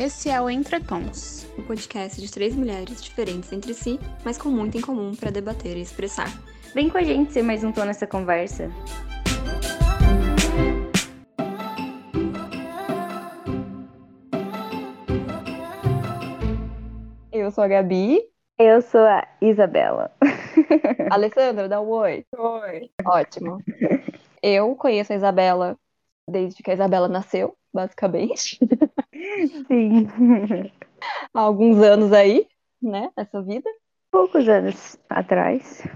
[0.00, 4.78] Esse é o Entretons, o podcast de três mulheres diferentes entre si, mas com muito
[4.78, 6.28] em comum para debater e expressar.
[6.74, 8.70] Vem com a gente ser mais um tom nessa conversa.
[17.30, 18.22] Eu sou a Gabi.
[18.58, 20.10] Eu sou a Isabela.
[21.12, 22.24] Alessandra, dá um oi.
[22.38, 22.90] Oi.
[23.04, 23.58] Ótimo.
[24.42, 25.76] Eu conheço a Isabela
[26.26, 28.58] desde que a Isabela nasceu, basicamente.
[29.66, 30.06] Sim.
[31.34, 32.46] Há alguns anos aí,
[32.80, 33.68] né, nessa vida.
[34.10, 35.86] Poucos anos atrás.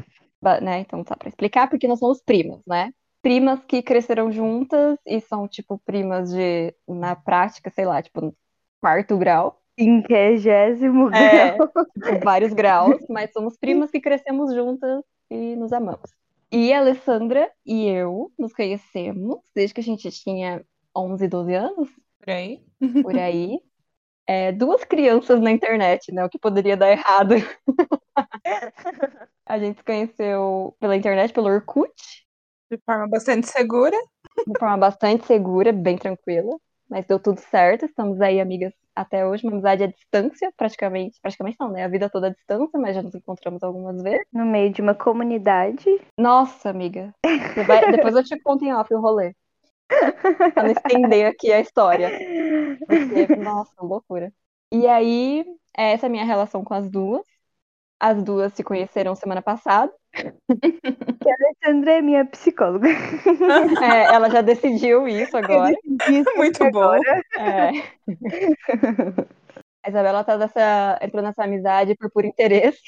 [0.61, 2.93] Né, então tá pra explicar, porque nós somos primas, né?
[3.23, 8.37] Primas que cresceram juntas e são, tipo, primas de, na prática, sei lá, tipo,
[8.79, 9.63] quarto grau.
[9.77, 11.69] Quinquagésimo É, grau.
[11.95, 16.11] tipo, vários graus, mas somos primas que crescemos juntas e nos amamos.
[16.53, 20.63] E a Alessandra e eu nos conhecemos desde que a gente tinha
[20.95, 21.89] 11, 12 anos,
[22.25, 22.61] Por aí.
[23.03, 23.59] por aí.
[24.27, 26.25] É, duas crianças na internet, né?
[26.25, 27.35] O que poderia dar errado.
[29.47, 31.93] A gente se conheceu pela internet, pelo Orkut,
[32.71, 33.97] De forma bastante segura.
[34.47, 36.57] de forma bastante segura, bem tranquila,
[36.89, 37.85] mas deu tudo certo.
[37.85, 41.19] Estamos aí amigas até hoje, uma amizade à distância, praticamente.
[41.21, 41.85] Praticamente não, né?
[41.85, 44.25] A vida toda à distância, mas já nos encontramos algumas vezes.
[44.33, 45.85] No meio de uma comunidade.
[46.19, 47.15] Nossa, amiga.
[47.23, 49.35] Você vai- Depois eu te conto em off o rolê.
[50.55, 52.11] Pra não estender aqui a história.
[52.87, 54.33] Porque, nossa, loucura.
[54.73, 55.45] E aí,
[55.77, 57.23] essa é a minha relação com as duas.
[58.01, 59.93] As duas se conheceram semana passada.
[61.65, 62.89] Alessandra é minha psicóloga.
[63.83, 65.75] É, ela já decidiu isso agora.
[66.09, 66.95] Isso Muito bom.
[67.39, 67.71] É.
[69.85, 72.81] A Isabela tá nessa, entrou nessa amizade por puro interesse.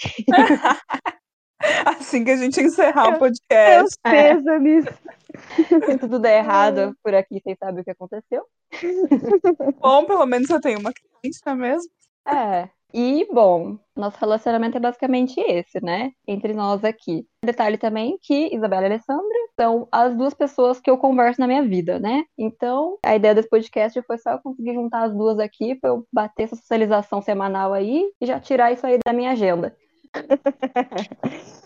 [1.84, 3.96] Assim que a gente encerrar o Meus podcast.
[4.02, 4.84] pêsames.
[5.84, 8.44] Se tudo der errado por aqui, vocês sabem o que aconteceu.
[9.80, 11.90] Bom, pelo menos eu tenho uma cliente, não é mesmo?
[12.26, 12.68] É.
[12.94, 16.12] E, bom, nosso relacionamento é basicamente esse, né?
[16.26, 17.26] Entre nós aqui.
[17.44, 21.62] Detalhe também que Isabela e Alessandra são as duas pessoas que eu converso na minha
[21.62, 22.24] vida, né?
[22.38, 26.06] Então, a ideia desse podcast foi só eu conseguir juntar as duas aqui pra eu
[26.12, 29.76] bater essa socialização semanal aí e já tirar isso aí da minha agenda.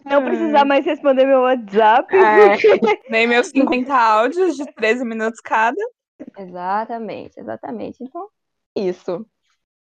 [0.04, 2.14] Não precisar mais responder meu WhatsApp.
[2.14, 2.56] É.
[3.10, 5.80] Nem meus 50 áudios de 13 minutos cada.
[6.38, 8.02] Exatamente, exatamente.
[8.02, 8.28] Então,
[8.76, 9.26] isso.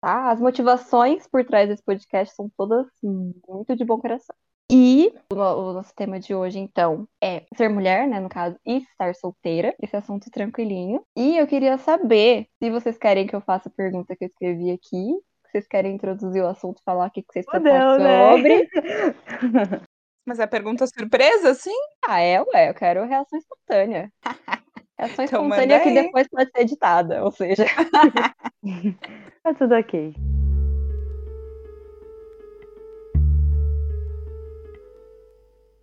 [0.02, 0.32] Tá?
[0.32, 4.36] As motivações por trás desse podcast são todas muito de bom coração.
[4.72, 8.78] E o, o nosso tema de hoje, então, é ser mulher, né, no caso, e
[8.78, 9.76] estar solteira.
[9.82, 11.04] Esse assunto tranquilinho.
[11.18, 14.72] E eu queria saber se vocês querem que eu faça a pergunta que eu escrevi
[14.72, 15.16] aqui.
[15.50, 18.32] Se vocês querem introduzir o assunto, falar o que que vocês Ou pensam né?
[18.32, 18.70] sobre.
[20.24, 21.76] Mas é pergunta surpresa, sim?
[22.08, 24.12] Ah, é, ué, eu quero reação espontânea.
[25.00, 27.66] Reação Então espontânea que depois pode ser editada, ou seja.
[29.42, 30.14] Tá tudo ok.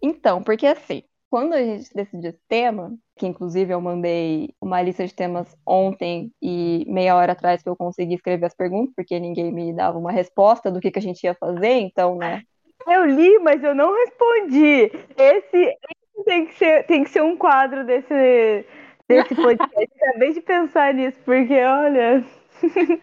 [0.00, 5.06] Então, porque assim, quando a gente decidiu esse tema, que inclusive eu mandei uma lista
[5.06, 9.52] de temas ontem e meia hora atrás que eu consegui escrever as perguntas, porque ninguém
[9.52, 12.42] me dava uma resposta do que, que a gente ia fazer, então, né?
[12.88, 14.90] Eu li, mas eu não respondi.
[15.16, 15.76] Esse,
[16.24, 18.64] tem, que ser, tem que ser um quadro desse,
[19.08, 19.88] desse podcast.
[20.00, 22.24] Acabei de pensar nisso, porque olha.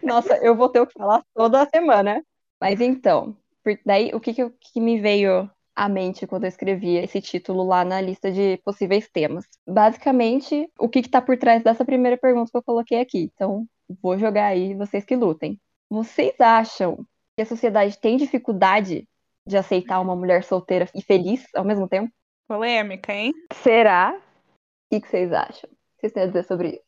[0.02, 2.24] Nossa, eu vou ter o que falar toda semana.
[2.60, 3.36] Mas então,
[3.84, 7.64] daí o que, que, eu- que me veio à mente quando eu escrevi esse título
[7.64, 9.44] lá na lista de possíveis temas?
[9.66, 13.30] Basicamente, o que está por trás dessa primeira pergunta que eu coloquei aqui.
[13.34, 13.66] Então,
[14.02, 15.60] vou jogar aí, vocês que lutem.
[15.90, 17.04] Vocês acham
[17.36, 19.08] que a sociedade tem dificuldade
[19.46, 22.12] de aceitar uma mulher solteira e feliz ao mesmo tempo?
[22.48, 23.32] Polêmica, hein?
[23.52, 24.16] Será?
[24.16, 25.68] O que, que vocês acham?
[25.70, 26.84] O que vocês têm a dizer sobre isso?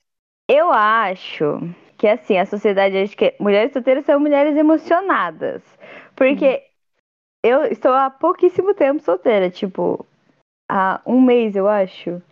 [0.48, 1.58] Eu acho
[1.98, 5.62] que assim, a sociedade acha que mulheres solteiras são mulheres emocionadas.
[6.14, 6.62] Porque
[7.46, 10.04] eu estou há pouquíssimo tempo solteira, tipo,
[10.68, 12.22] há um mês, eu acho.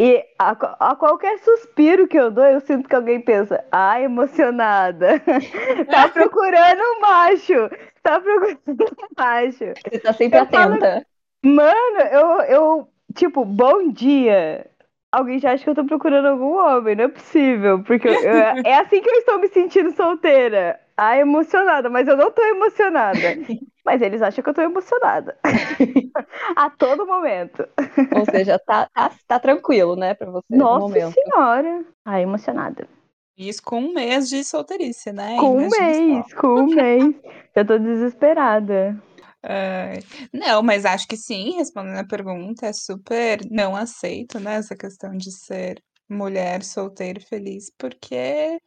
[0.00, 0.50] E a,
[0.90, 5.20] a qualquer suspiro que eu dou, eu sinto que alguém pensa, ah, emocionada.
[5.90, 7.54] tá procurando um macho.
[8.02, 9.64] Tá procurando um macho.
[9.84, 11.06] Você tá sempre Eu falo- atenta.
[11.44, 14.66] Mano, eu, eu, tipo, bom dia.
[15.12, 17.82] Alguém já acha que eu tô procurando algum homem, não é possível.
[17.84, 20.80] Porque eu- eu- é assim que eu estou me sentindo solteira.
[20.96, 23.36] Ah, emocionada, mas eu não tô emocionada.
[23.84, 25.36] Mas eles acham que eu tô emocionada.
[26.56, 27.68] A todo momento.
[28.16, 31.14] Ou seja, tá, tá, tá tranquilo, né, pra você no Nossa momento.
[31.14, 31.84] senhora.
[32.04, 32.88] Ah, emocionada.
[33.36, 35.36] Isso com um mês de solteirice, né?
[35.38, 35.80] Com um só.
[35.80, 37.14] mês, com um mês.
[37.54, 38.96] Eu tô desesperada.
[39.42, 40.00] Ai,
[40.32, 45.14] não, mas acho que sim, respondendo a pergunta, é super não aceito, né, essa questão
[45.16, 48.58] de ser mulher solteira e feliz, porque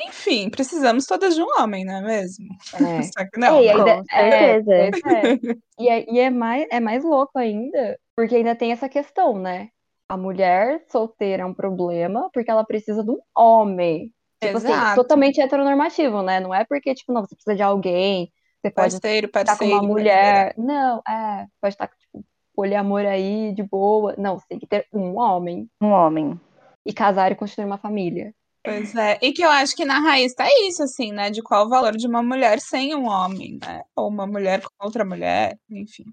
[0.00, 2.46] Enfim, precisamos todas de um homem, não é mesmo?
[2.74, 3.02] É.
[3.02, 3.56] Só que não.
[3.56, 3.78] É, e não.
[3.86, 4.74] ainda- Com certeza.
[4.74, 5.56] É, é.
[5.78, 9.68] E, é, e é mais, é mais louco ainda, porque ainda tem essa questão, né?
[10.08, 14.10] A mulher solteira é um problema porque ela precisa de um homem.
[14.42, 14.96] Tipo assim, Exato.
[15.02, 16.40] totalmente heteronormativo, né?
[16.40, 18.30] Não é porque, tipo, não, você precisa de alguém,
[18.62, 19.74] você pode Parceiro, estar com parceiro.
[19.74, 20.54] uma mulher.
[20.56, 24.14] Não, é, pode estar com, tipo, poliamor aí, de boa.
[24.16, 26.40] Não, você tem que ter um homem Um homem.
[26.86, 28.32] e casar e construir uma família.
[28.66, 29.18] Pois é.
[29.22, 31.30] E que eu acho que na raiz tá isso, assim, né?
[31.30, 33.82] De qual o valor de uma mulher sem um homem, né?
[33.94, 36.04] Ou uma mulher com outra mulher, enfim.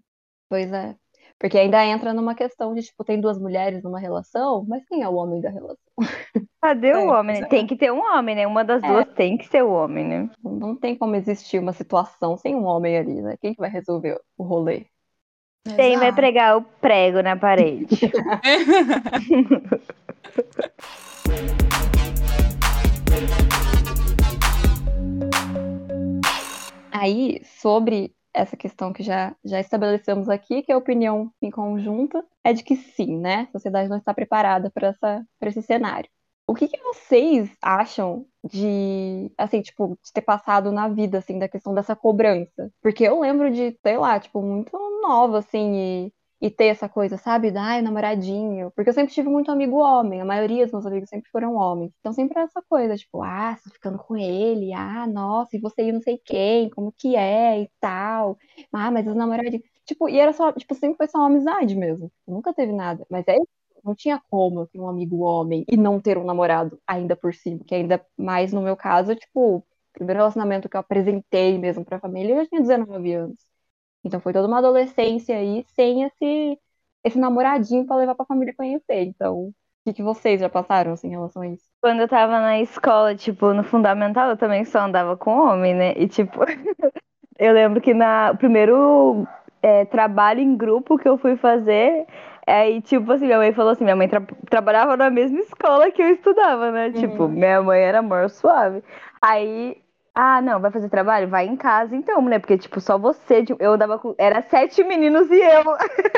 [0.50, 0.96] Pois é.
[1.40, 5.10] Porque ainda entra numa questão de, tipo, tem duas mulheres numa relação, mas quem é
[5.10, 5.78] o homem da relação?
[6.62, 7.42] Cadê É, o homem?
[7.42, 7.46] é.
[7.48, 8.48] Tem que ter um homem, né?
[8.48, 8.88] Uma das É.
[8.88, 10.30] duas tem que ser o homem, né?
[10.42, 13.36] Não tem como existir uma situação sem um homem ali, né?
[13.42, 14.86] Quem que vai resolver o rolê?
[15.76, 17.88] Quem vai pregar o prego na parede?
[27.04, 32.54] Aí, sobre essa questão que já, já estabelecemos aqui, que a opinião em conjunto é
[32.54, 33.42] de que sim, né?
[33.50, 34.96] A sociedade não está preparada para
[35.50, 36.10] esse cenário.
[36.48, 41.50] O que que vocês acham de, assim, tipo, de ter passado na vida, assim, da
[41.50, 42.72] questão dessa cobrança?
[42.82, 44.72] Porque eu lembro de, sei lá, tipo, muito
[45.02, 47.52] nova, assim, e, e ter essa coisa, sabe?
[47.52, 48.70] Da, ai, namoradinho.
[48.76, 51.94] Porque eu sempre tive muito amigo homem, a maioria dos meus amigos sempre foram homens.
[52.02, 55.60] Então sempre era essa coisa, tipo, ah, você tá ficando com ele, ah, nossa, e
[55.60, 58.38] você e não sei quem, como que é e tal.
[58.74, 59.64] Ah, mas os namoradinhos.
[59.86, 62.12] Tipo, e era só, tipo, sempre foi só uma amizade mesmo.
[62.28, 63.06] Nunca teve nada.
[63.10, 63.36] Mas é
[63.84, 67.34] não tinha como eu ter um amigo homem e não ter um namorado ainda por
[67.34, 69.64] cima, que ainda mais no meu caso, tipo, o
[69.94, 73.53] primeiro relacionamento que eu apresentei mesmo pra família, eu já tinha 19 anos.
[74.04, 76.60] Então foi toda uma adolescência aí sem esse
[77.04, 79.04] esse namoradinho pra levar pra família conhecer.
[79.04, 79.54] Então, o
[79.86, 81.70] que que vocês já passaram assim, em relação a isso?
[81.82, 85.94] Quando eu tava na escola, tipo, no fundamental, eu também só andava com homem, né?
[85.98, 86.40] E, tipo,
[87.40, 89.28] eu lembro que na primeiro
[89.62, 92.08] é, trabalho em grupo que eu fui fazer,
[92.48, 96.02] aí, tipo assim, minha mãe falou assim, minha mãe tra- trabalhava na mesma escola que
[96.04, 96.94] eu estudava, né?
[96.94, 97.30] Tipo, Uhum.
[97.30, 98.84] minha mãe era amor suave.
[99.22, 99.78] Aí,
[100.16, 101.28] ah, não, vai fazer trabalho?
[101.28, 102.38] Vai em casa então, né?
[102.38, 105.64] Porque, tipo, só você, eu com, era sete meninos e eu.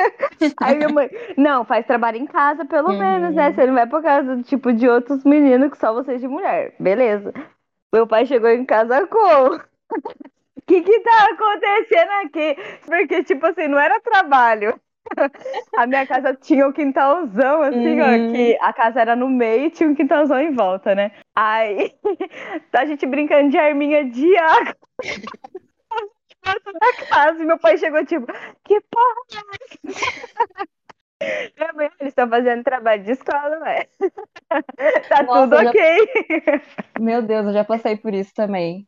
[0.61, 2.97] Aí minha mãe, não, faz trabalho em casa pelo Uhum.
[2.97, 3.53] menos, né?
[3.53, 6.75] Você não vai por casa, tipo, de outros meninos que só vocês de mulher.
[6.79, 7.33] Beleza.
[7.93, 9.59] Meu pai chegou em casa com.
[10.57, 12.55] O que que tá acontecendo aqui?
[12.85, 14.79] Porque, tipo assim, não era trabalho.
[15.77, 18.31] A minha casa tinha um quintalzão, assim, ó, Uhum.
[18.31, 21.11] que a casa era no meio e tinha um quintalzão em volta, né?
[21.35, 21.93] Aí,
[22.73, 24.75] a gente brincando de arminha de água.
[26.79, 28.25] da casa, e meu pai chegou, tipo,
[28.63, 30.15] que porra é essa?
[31.57, 33.87] Minha mãe, eles estão fazendo trabalho de escola, ué.
[35.09, 35.81] Tá Nossa, tudo já- ok.
[36.99, 38.87] Meu Deus, eu já passei por isso também.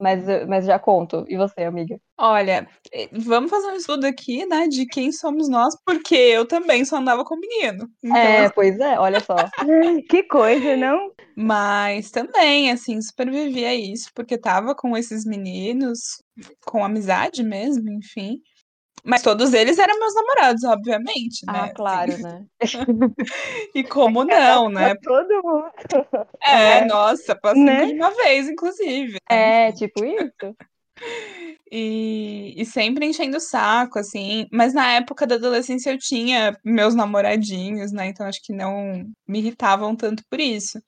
[0.00, 1.24] Mas, eu- mas já conto.
[1.28, 1.98] E você, amiga?
[2.16, 6.84] Olha, eh, vamos fazer um estudo aqui, né, de quem somos nós, porque eu também
[6.84, 7.88] só andava com menino.
[8.02, 9.44] Então, É, pois é, olha só.
[10.08, 11.10] Que coisa, não?
[11.36, 16.20] Mas também, assim, supervivia a isso, porque tava com esses meninos,
[16.66, 18.40] com amizade mesmo, enfim.
[19.08, 21.52] Mas todos eles eram meus namorados, obviamente, né?
[21.60, 21.74] Ah, assim.
[21.74, 22.44] claro, né?
[23.74, 24.94] E como não, né?
[25.02, 25.70] Todo mundo.
[26.42, 27.86] É, nossa, passei Né?
[27.86, 29.12] de uma vez, inclusive.
[29.30, 29.68] né?
[29.68, 30.54] É, tipo isso.
[31.70, 34.46] E, e sempre enchendo o saco, assim.
[34.50, 38.06] Mas na época da adolescência eu tinha meus namoradinhos, né?
[38.08, 40.80] Então acho que não me irritavam tanto por isso.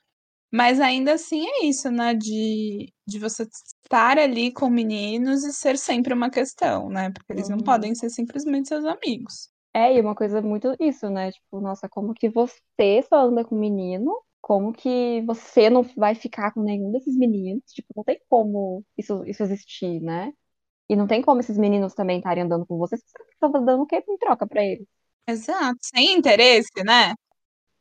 [0.52, 2.14] Mas ainda assim é isso, né?
[2.14, 7.10] De, de você estar ali com meninos e ser sempre uma questão, né?
[7.12, 7.64] Porque eles não Uhum.
[7.64, 9.50] podem ser simplesmente seus amigos.
[9.72, 11.30] É, e uma coisa muito isso, né?
[11.32, 14.12] Tipo, nossa, como que você só anda com menino?
[14.40, 17.62] Como que você não vai ficar com nenhum desses meninos?
[17.72, 20.32] Tipo, não tem como isso, isso existir, né?
[20.88, 23.82] E não tem como esses meninos também estarem andando com você, se você estava dando
[23.84, 24.86] o quê em troca pra eles?
[25.26, 25.78] Exato.
[25.82, 27.14] Sem interesse, né?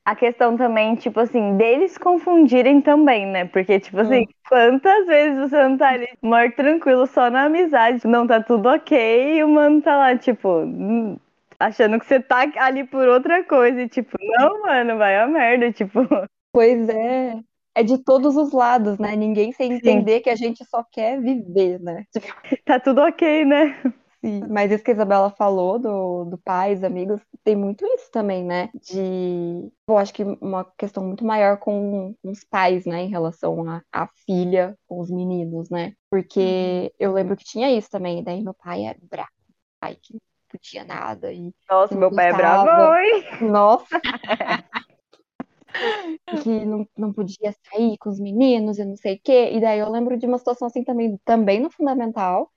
[0.09, 3.45] A questão também, tipo assim, deles confundirem também, né?
[3.45, 8.25] Porque, tipo assim, quantas vezes você não tá ali, maior tranquilo, só na amizade, não
[8.25, 11.15] tá tudo ok, e o mano tá lá, tipo, hum,
[11.59, 15.71] achando que você tá ali por outra coisa, e tipo, não, mano, vai a merda,
[15.71, 15.99] tipo,
[16.51, 17.39] Pois é.
[17.75, 19.15] É de todos os lados, né?
[19.15, 22.03] Ninguém sem entender que a gente só quer viver, né?
[22.65, 23.79] Tá tudo ok, né?
[24.23, 28.43] Sim, mas isso que a Isabela falou do, do pais, amigos, tem muito isso também,
[28.43, 28.69] né?
[28.73, 33.03] De, eu acho que uma questão muito maior com, com os pais, né?
[33.03, 35.93] Em relação à filha com os meninos, né?
[36.09, 39.29] Porque eu lembro que tinha isso também, daí meu pai era bravo,
[39.79, 42.33] pai que não podia nada e Nossa, meu pai é gostava.
[42.33, 43.49] bravo, hein?
[43.49, 44.01] nossa,
[46.41, 49.51] que não, não podia sair com os meninos e não sei o quê.
[49.53, 52.51] E daí eu lembro de uma situação assim também, também no fundamental.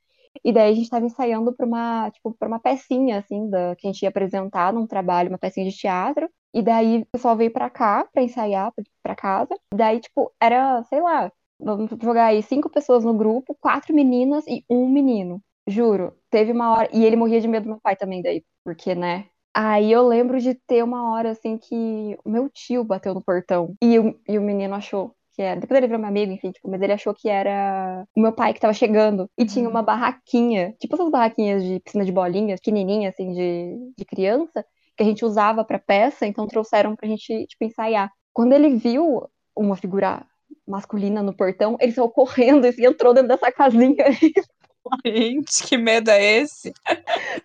[0.45, 3.87] E daí a gente estava ensaiando para uma, tipo, para uma pecinha assim, da, que
[3.87, 6.29] a gente ia apresentar num trabalho, uma pecinha de teatro.
[6.55, 8.73] E daí o pessoal veio para cá para ensaiar,
[9.03, 9.55] para casa.
[9.73, 14.45] E daí, tipo, era, sei lá, vamos jogar aí cinco pessoas no grupo, quatro meninas
[14.47, 15.41] e um menino.
[15.67, 16.89] Juro, teve uma hora.
[16.93, 19.27] E ele morria de medo do meu pai também, daí, porque, né?
[19.55, 23.75] Aí eu lembro de ter uma hora assim que o meu tio bateu no portão
[23.83, 25.61] e o, e o menino achou que era.
[25.61, 28.53] Depois ele virou meu amigo, enfim, tipo, mas ele achou que era o meu pai
[28.53, 29.29] que tava chegando.
[29.37, 34.05] E tinha uma barraquinha, tipo essas barraquinhas de piscina de bolinhas, pequenininha, assim, de, de
[34.05, 34.65] criança,
[34.97, 38.11] que a gente usava pra peça, então trouxeram pra gente, tipo, ensaiar.
[38.33, 40.25] Quando ele viu uma figura
[40.67, 44.05] masculina no portão, ele saiu correndo e entrou dentro dessa casinha.
[45.07, 46.73] Gente, que medo é esse?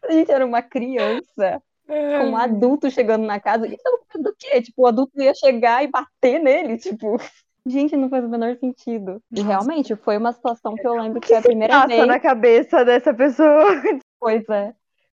[0.04, 3.68] a gente era uma criança com um adulto chegando na casa.
[3.68, 4.62] É do quê?
[4.62, 7.18] Tipo, o adulto ia chegar e bater nele, tipo.
[7.68, 9.22] Gente, não faz o menor sentido.
[9.32, 12.08] E realmente, foi uma situação que eu lembro que, foi a primeira passa vez.
[12.08, 13.66] na cabeça dessa pessoa.
[14.20, 14.74] Pois é.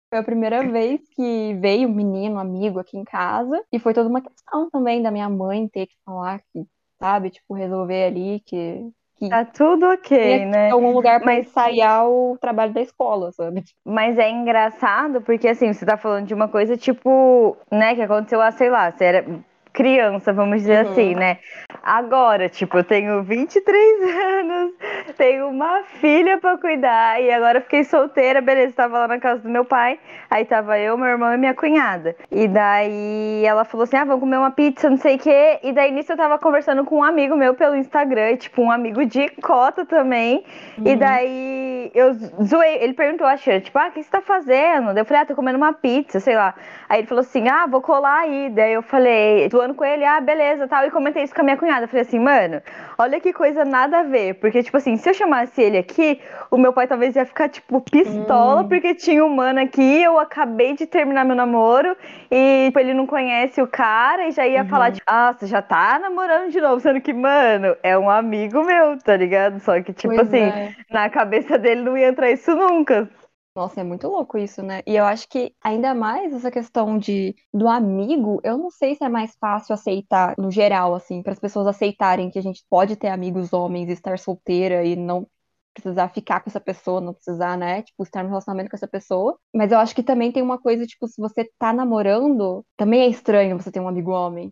[0.10, 3.60] Foi a primeira vez que veio um menino, um amigo aqui em casa.
[3.72, 6.64] E foi toda uma questão também da minha mãe ter que falar que,
[7.02, 8.90] sabe, tipo, resolver ali que.
[9.30, 10.70] Tá tudo ok, tinha né?
[10.72, 13.64] algum lugar pra Mas- ensaiar o trabalho da escola, sabe?
[13.86, 18.42] Mas é engraçado porque, assim, você tá falando de uma coisa, tipo, né, que aconteceu
[18.42, 19.26] há, sei lá, você era
[19.74, 20.92] criança, vamos dizer Uhum.
[20.92, 21.38] assim, né?
[21.82, 24.02] Agora, tipo, eu tenho 23
[24.40, 24.72] anos,
[25.18, 29.42] tenho uma filha pra cuidar e agora eu fiquei solteira, beleza, tava lá na casa
[29.42, 30.00] do meu pai,
[30.30, 32.16] aí tava eu, meu irmão e minha cunhada.
[32.32, 35.60] E daí ela falou assim, ah, vamos comer uma pizza, não sei o quê.
[35.64, 38.72] E daí nisso eu tava conversando com um amigo meu pelo Instagram, e, tipo, um
[38.72, 40.46] amigo de cota também.
[40.86, 40.98] E Uhum.
[40.98, 42.14] daí eu
[42.44, 44.88] zoei, ele perguntou, achei, tipo, ah, o que você tá fazendo?
[44.94, 46.54] Daí eu falei, ah, tô comendo uma pizza, sei lá.
[46.88, 48.50] Aí ele falou assim, ah, vou colar aí.
[48.50, 50.86] Daí eu falei, zoando com ele, ah, beleza, tal.
[50.86, 51.88] E comentei isso com a minha cunhada.
[51.88, 52.62] Falei assim, mano,
[52.98, 54.36] olha que coisa nada a ver.
[54.36, 56.20] Porque, tipo assim, se eu chamasse ele aqui,
[56.52, 58.68] o meu pai talvez ia ficar, tipo, pistola, Hum.
[58.68, 61.96] porque tinha um mano aqui, eu acabei de terminar meu namoro,
[62.30, 64.68] e tipo, ele não conhece o cara, e já ia Uhum.
[64.68, 68.64] falar, tipo, ah, você já tá namorando de novo, sendo que, mano, é um amigo
[68.66, 69.60] meu, tá ligado?
[69.60, 70.72] Só que, tipo Pois assim, é.
[70.92, 73.10] na cabeça dele não ia entrar isso nunca.
[73.56, 74.82] Nossa, é muito louco isso, né?
[74.88, 79.04] E eu acho que ainda mais essa questão de do amigo, eu não sei se
[79.04, 82.96] é mais fácil aceitar no geral, assim, para as pessoas aceitarem que a gente pode
[82.96, 85.28] ter amigos homens, e estar solteira e não
[85.72, 89.38] precisar ficar com essa pessoa, não precisar, né, tipo, estar no relacionamento com essa pessoa.
[89.54, 93.08] Mas eu acho que também tem uma coisa, tipo, se você tá namorando, também é
[93.08, 94.52] estranho você ter um amigo homem.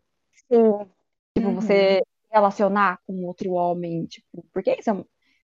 [0.52, 0.90] Sim.
[1.36, 1.56] Tipo, Uhum.
[1.56, 5.06] você se relacionar com outro homem, tipo, porque isso é, um-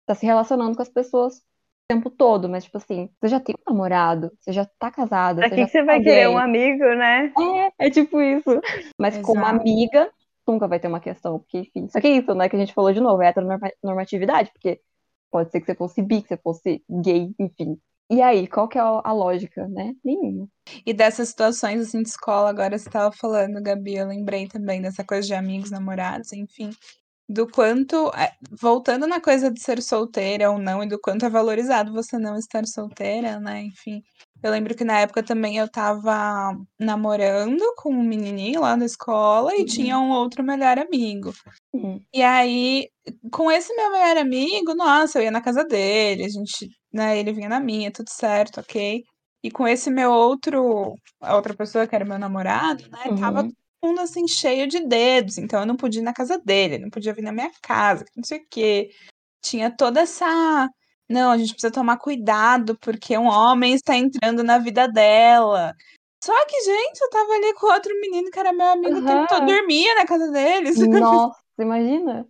[0.05, 1.41] tá se relacionando com as pessoas
[1.89, 5.49] tempo todo, mas tipo assim, você já tem um namorado, você já tá casada, Pra
[5.49, 7.33] você que já que você tem vai querer um amigo, né?
[7.79, 8.61] É, é tipo isso.
[8.97, 9.59] Mas como Exato.
[9.59, 10.11] amiga,
[10.47, 11.89] nunca vai ter uma questão, porque enfim.
[11.89, 14.79] Só que é isso, né, que a gente falou de novo, é a heteronormatividade, porque
[15.31, 17.75] pode ser que você fosse bi, que você fosse gay, enfim.
[18.11, 19.93] E aí, qual que é a lógica, né?
[20.03, 20.47] Nenhuma.
[20.83, 25.03] E dessas situações assim de escola, agora você estava falando, Gabi, eu lembrei também dessa
[25.03, 26.71] coisa de amigos, namorados, enfim,
[27.29, 31.29] do quanto, é, voltando na coisa de ser solteira ou não, e do quanto é
[31.29, 33.61] valorizado você não estar solteira, né?
[33.63, 34.03] Enfim,
[34.43, 39.55] eu lembro que na época também eu tava namorando com um menininho lá da escola
[39.55, 39.65] e Uhum.
[39.65, 41.35] tinha um outro melhor amigo.
[41.73, 42.05] Uhum.
[42.13, 42.89] E aí,
[43.31, 47.33] com esse meu melhor amigo, nossa, eu ia na casa dele, a gente, né, ele
[47.33, 49.03] vinha na minha, tudo certo, ok.
[49.43, 53.45] E com esse meu outro, a outra pessoa que era meu namorado, né, tava Uhum.
[53.45, 56.89] todo mundo assim cheio de dedos, então eu não podia ir na casa dele, não
[56.89, 58.91] podia vir na minha casa, que não sei o quê.
[59.41, 60.69] Tinha toda essa,
[61.09, 65.73] não, a gente precisa tomar cuidado porque um homem está entrando na vida dela.
[66.23, 69.27] Só que, gente, eu tava ali com outro menino que era meu amigo o tempo
[69.27, 70.99] todo, dormia na casa dele, sabe?
[70.99, 72.27] Nossa, imagina?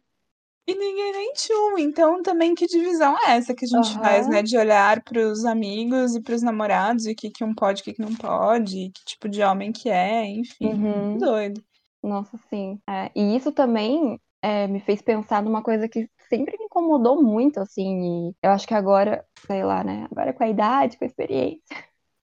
[0.69, 1.77] E ninguém nem tchum.
[1.79, 4.35] Então, também, que divisão é essa que a gente faz, Aham.
[4.35, 4.43] né?
[4.43, 7.93] De olhar pros amigos e pros namorados, e o que, que um pode, o que,
[7.93, 10.73] que não pode, que tipo de homem que é, enfim.
[10.73, 11.17] Uhum.
[11.17, 11.63] Doido.
[12.03, 12.79] Nossa, sim.
[12.87, 17.59] É, e isso também é, me fez pensar numa coisa que sempre me incomodou muito,
[17.59, 20.07] assim, e eu acho que agora, sei lá, né?
[20.11, 21.63] Agora com a idade, com a experiência.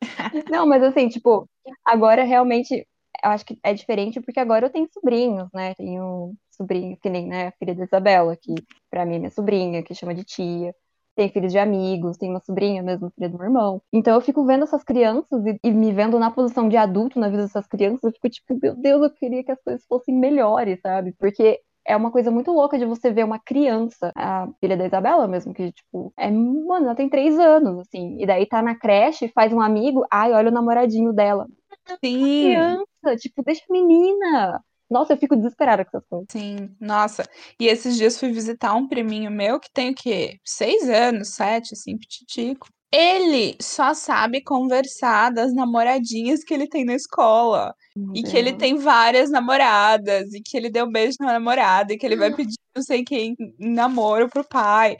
[0.48, 1.48] Não, mas assim, tipo,
[1.84, 2.86] agora realmente
[3.24, 5.74] eu acho que é diferente porque agora eu tenho sobrinhos, né?
[5.74, 8.54] Tenho sobrinhos, que nem, né, a filha da Isabela, que
[8.90, 10.74] pra mim é minha sobrinha, que chama de tia.
[11.14, 13.80] Tem filhos de amigos, tem uma sobrinha mesmo, filha do meu irmão.
[13.92, 17.28] Então eu fico vendo essas crianças e, e me vendo na posição de adulto na
[17.28, 20.78] vida dessas crianças, eu fico tipo, meu Deus, eu queria que as coisas fossem melhores,
[20.82, 21.12] sabe?
[21.18, 25.26] Porque é uma coisa muito louca de você ver uma criança, a filha da Isabela
[25.28, 29.28] mesmo, que, tipo, é, mano, ela tem três anos, assim, e daí tá na creche,
[29.28, 31.46] faz um amigo, ai, olha o namoradinho dela.
[32.04, 32.42] Sim.
[32.42, 34.60] Criança, tipo, deixa a menina.
[34.90, 36.28] Nossa, eu fico desesperada com essas coisas.
[36.30, 37.24] Sim, nossa.
[37.58, 40.40] E esses dias fui visitar um priminho meu que tem o quê?
[40.44, 42.66] Seis anos, sete, assim, pititico.
[42.92, 47.74] Ele só sabe conversar das namoradinhas que ele tem na escola.
[47.96, 48.56] Meu E que ele Deus.
[48.56, 52.32] tem várias namoradas, e que ele deu um beijo na namorada, e que ele vai
[52.34, 54.96] pedir não sei quem em namoro pro pai.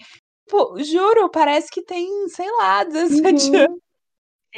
[0.49, 3.57] Pô, juro, parece que tem, sei lá, 17 Uhum.
[3.57, 3.86] anos.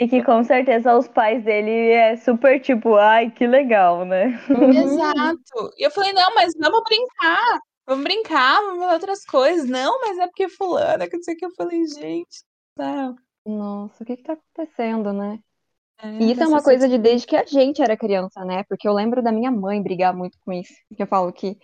[0.01, 4.41] E que com certeza os pais dele é super tipo, ai, que legal, né?
[4.49, 4.71] Uhum.
[4.71, 5.73] Exato.
[5.77, 7.59] E eu falei, não, mas vamos brincar.
[7.87, 9.69] Vamos brincar, vamos fazer outras coisas.
[9.69, 11.47] Não, mas é porque fulana, que não sei o que.
[11.47, 12.45] Eu falei, gente,
[12.77, 13.17] não.
[13.45, 15.39] Nossa, o que que tá acontecendo, né?
[16.01, 18.63] É, E isso é uma coisa de desde que a gente era criança, né?
[18.69, 20.75] Porque eu lembro da minha mãe brigar muito com isso.
[20.89, 21.57] Porque eu falo que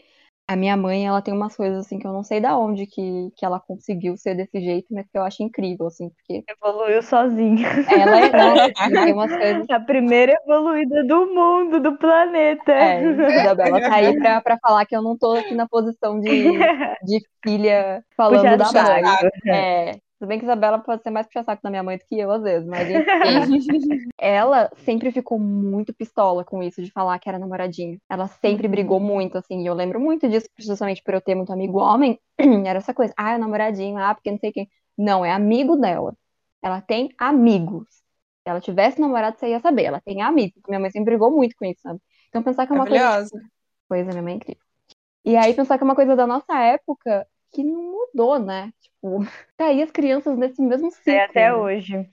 [0.47, 3.31] a minha mãe, ela tem umas coisas assim que eu não sei da onde que,
[3.37, 7.67] que ela conseguiu ser desse jeito, mas que eu acho incrível, assim, porque Evoluiu sozinha.
[7.91, 8.73] ela é, nossa,
[9.05, 9.71] tem umas coisas.
[9.71, 12.73] A primeira evoluída do mundo, do planeta.
[12.73, 16.29] É, Isabela tá aí pra, pra falar que eu não tô aqui na posição de,
[17.05, 19.03] de filha falando Puxar da mãe.
[19.49, 22.31] É, tudo bem que Isabela pode ser mais puxa-saco da minha mãe do que eu,
[22.31, 22.89] às vezes, mas
[23.51, 24.09] enfim.
[24.19, 28.01] ela sempre ficou muito pistola com isso de falar que era namoradinho.
[28.09, 31.53] Ela sempre brigou muito, assim, e eu lembro muito disso, justamente por eu ter muito
[31.53, 32.19] amigo homem.
[32.67, 34.69] Era essa coisa, ah, é namoradinho, ah, porque não sei quem.
[34.97, 36.15] Não, é amigo dela.
[36.63, 37.89] Ela tem amigos.
[37.89, 39.85] Se ela tivesse namorado, você ia saber.
[39.85, 40.61] Ela tem amigos.
[40.67, 42.01] Minha mãe sempre brigou muito com isso, sabe?
[42.29, 43.05] Então pensar que é uma coisa.
[43.05, 43.43] Maravilhosa.
[43.89, 44.63] Coisa, minha mãe é incrível.
[45.25, 48.73] E aí pensar que é uma coisa da nossa época que não mudou, né?
[48.81, 49.21] Tipo,
[49.57, 51.13] tá aí as crianças nesse mesmo ciclo.
[51.13, 51.55] É até né?
[51.55, 52.09] hoje.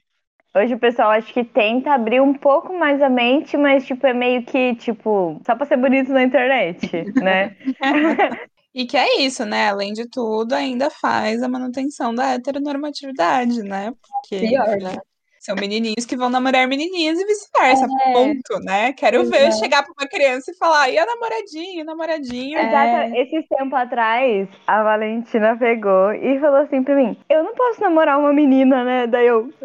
[0.54, 4.12] Hoje o pessoal acho que tenta abrir um pouco mais a mente, mas tipo, é
[4.12, 6.88] meio que, tipo, só pra ser bonito na internet,
[7.22, 7.56] né?
[8.74, 9.68] E que é isso, né?
[9.68, 13.92] Além de tudo, ainda faz a manutenção da heteronormatividade, né?
[14.00, 14.96] Porque Pior, né?
[15.42, 17.84] São menininhos que vão namorar menininhas e vice-versa.
[17.84, 18.12] É.
[18.12, 18.92] Ponto, né?
[18.92, 19.58] Quero ver Exato.
[19.58, 22.56] chegar pra uma criança e falar, e a namoradinho, namoradinho.
[22.56, 22.68] É.
[22.68, 23.16] Exato.
[23.16, 28.20] Esses tempos atrás, a Valentina pegou e falou assim pra mim: Eu não posso namorar
[28.20, 29.06] uma menina, né?
[29.08, 29.50] Daí eu,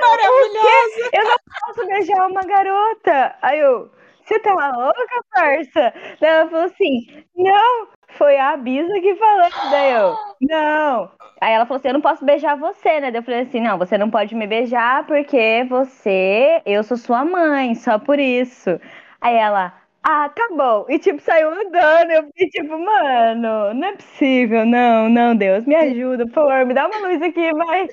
[0.00, 1.10] Maravilhosa!
[1.12, 3.36] eu não posso beijar uma garota.
[3.42, 3.90] Aí eu,
[4.24, 5.92] você tá louca, parça?
[6.18, 9.48] Daí ela falou assim: Não, foi a Bisa que falou.
[9.70, 11.10] Daí eu, não.
[11.40, 13.10] Aí ela falou assim: Eu não posso beijar você, né?
[13.10, 17.24] Daí eu falei assim: Não, você não pode me beijar porque você, eu sou sua
[17.24, 18.80] mãe, só por isso.
[19.20, 20.86] Aí ela, ah, tá bom.
[20.88, 22.10] E tipo, saiu andando.
[22.10, 26.74] Eu fiquei tipo, mano, não é possível, não, não, Deus, me ajuda, por favor, me
[26.74, 27.88] dá uma luz aqui, vai.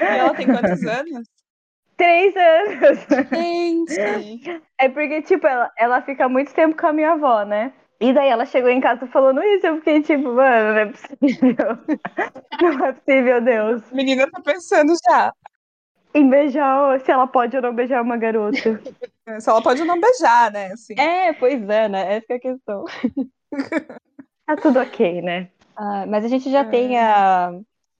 [0.00, 1.26] E ela tem quantos anos?
[1.96, 3.06] Três anos.
[3.32, 4.62] Gente!
[4.78, 7.72] É porque, tipo, ela, ela fica muito tempo com a minha avó, né?
[7.98, 11.78] E daí ela chegou em casa falando isso, eu fiquei tipo, mano, não é possível.
[12.60, 13.82] Não é possível, Deus.
[13.92, 15.32] A menina tá pensando já.
[16.14, 18.56] Em beijar, se ela pode ou não beijar uma garota.
[19.38, 20.72] Se ela pode não beijar, né?
[20.72, 20.94] Assim.
[20.98, 22.14] É, pois é, né?
[22.14, 22.84] Essa que é a questão.
[24.46, 25.50] Tá tudo ok, né?
[25.76, 27.52] Ah, mas a gente já tem a,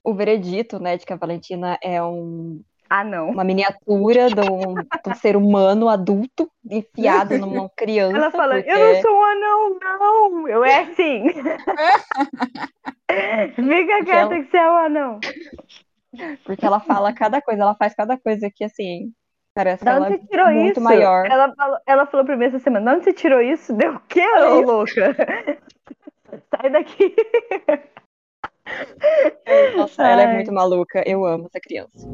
[0.03, 3.31] o veredito, né, de que a Valentina é um, Ah, não.
[3.31, 8.17] uma miniatura de um, de um ser humano adulto enfiado numa criança.
[8.17, 8.71] Ela fala, porque...
[8.71, 10.49] eu não sou um anão, não.
[10.49, 11.25] Eu é assim.
[13.55, 15.21] Fica quieta ela- que você é um anão.
[16.45, 19.13] Porque ela fala cada coisa, ela faz cada coisa que, assim,
[19.55, 20.81] parece que Da ela onde é você tirou muito isso?
[20.81, 21.27] maior.
[21.27, 23.73] Ela falou, ela falou pra mim essa semana, de onde você tirou isso?
[23.75, 25.15] Deu o quê, ô louca?
[26.55, 27.15] Sai daqui.
[29.77, 30.35] Nossa, ela é Ai.
[30.35, 31.03] muito maluca.
[31.07, 32.07] Eu amo essa criança.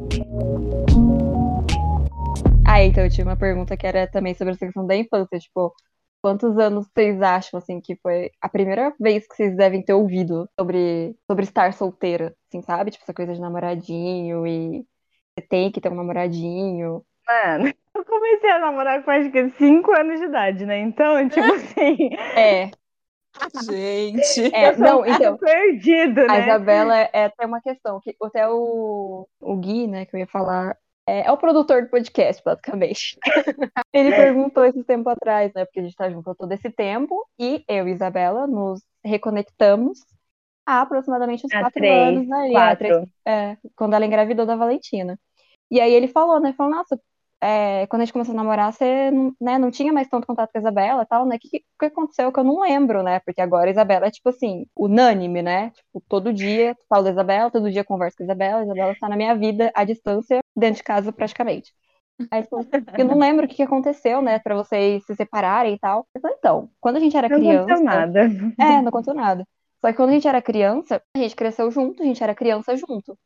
[2.65, 5.73] Ah, então eu tinha uma pergunta que era também sobre essa questão da infância, tipo,
[6.21, 10.49] quantos anos vocês acham, assim, que foi a primeira vez que vocês devem ter ouvido
[10.57, 12.91] sobre, sobre estar solteira, assim, sabe?
[12.91, 14.85] Tipo, essa coisa de namoradinho e
[15.35, 17.03] você tem que ter um namoradinho.
[17.27, 20.79] Mano, eu comecei a namorar com acho que 5 anos de idade, né?
[20.79, 22.71] Então, tipo assim, É,
[23.65, 24.53] Gente.
[24.53, 26.43] é, não, então, perdido, a né?
[26.43, 30.27] Isabela é, é até uma questão, que até o, o Gui, né, que eu ia
[30.27, 33.17] falar, é, é o produtor do podcast, basicamente.
[33.93, 37.27] Ele perguntou esse tempo atrás, né, porque a gente tá junto há todo esse tempo,
[37.39, 39.99] e eu e Isabela nos reconectamos
[40.65, 43.11] há aproximadamente uns Há quatro três, anos, né, há três- quatro.
[43.25, 45.19] é, quando ela engravidou da Valentina.
[45.69, 46.99] E aí ele falou, né, falou, nossa,
[47.43, 50.51] é, quando a gente começou a namorar, você não, né, não tinha mais tanto contato
[50.51, 53.19] com a Isabela e tal, né, o que, que aconteceu que eu não lembro, né,
[53.19, 57.51] porque agora a Isabela é, tipo assim, unânime, né, tipo, todo dia falo da Isabela,
[57.51, 60.77] todo dia converso com a Isabela, a Isabela está na minha vida à distância, dentro
[60.77, 61.73] de casa praticamente.
[62.31, 62.45] Aí
[62.97, 66.07] eu não lembro o que, aconteceu, né, pra vocês se separarem e tal.
[66.15, 67.63] Então, quando a gente era Não criança...
[67.63, 68.21] aconteceu nada.
[68.59, 69.47] É, não aconteceu nada.
[69.81, 72.75] Só que quando a gente era criança, a gente cresceu junto, a gente era criança
[72.77, 73.17] junto.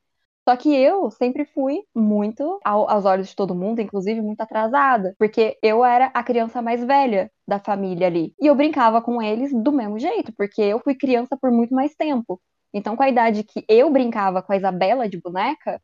[0.47, 5.13] Só que eu sempre fui muito, ao- aos olhos de todo mundo, inclusive, muito atrasada.
[5.19, 8.33] Porque eu era a criança mais velha da família ali.
[8.41, 11.95] E eu brincava com eles do mesmo jeito, porque eu fui criança por muito mais
[11.95, 12.41] tempo.
[12.73, 15.81] Então, com a idade que eu brincava com a Isabela de boneca,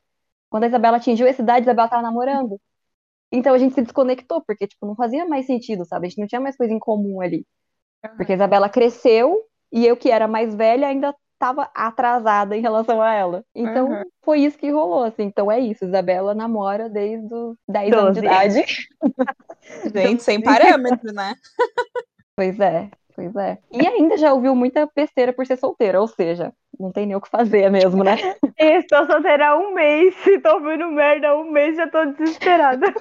[0.50, 2.60] quando a Isabela atingiu essa idade, a Isabela tava namorando.
[3.32, 6.08] Então a gente se desconectou, porque, tipo, não fazia mais sentido, sabe?
[6.08, 7.46] A gente não tinha mais coisa em comum ali.
[8.18, 13.02] Porque a Isabela cresceu e eu, que era mais velha, ainda estava atrasada em relação
[13.02, 13.44] a ela.
[13.54, 14.04] Então Uhum.
[14.24, 15.24] foi isso que rolou, assim.
[15.24, 18.64] Então é isso, Isabela namora desde os 10 anos de idade.
[19.94, 21.36] Gente, sem parâmetro, né?
[22.36, 23.60] Pois é, pois é.
[23.72, 27.22] E ainda já ouviu muita besteira por ser solteira, ou seja, não tem nem o
[27.22, 28.16] que fazer mesmo, né?
[28.58, 32.92] Estou solteira há um mês, tô ouvindo merda há um mês, já tô desesperada.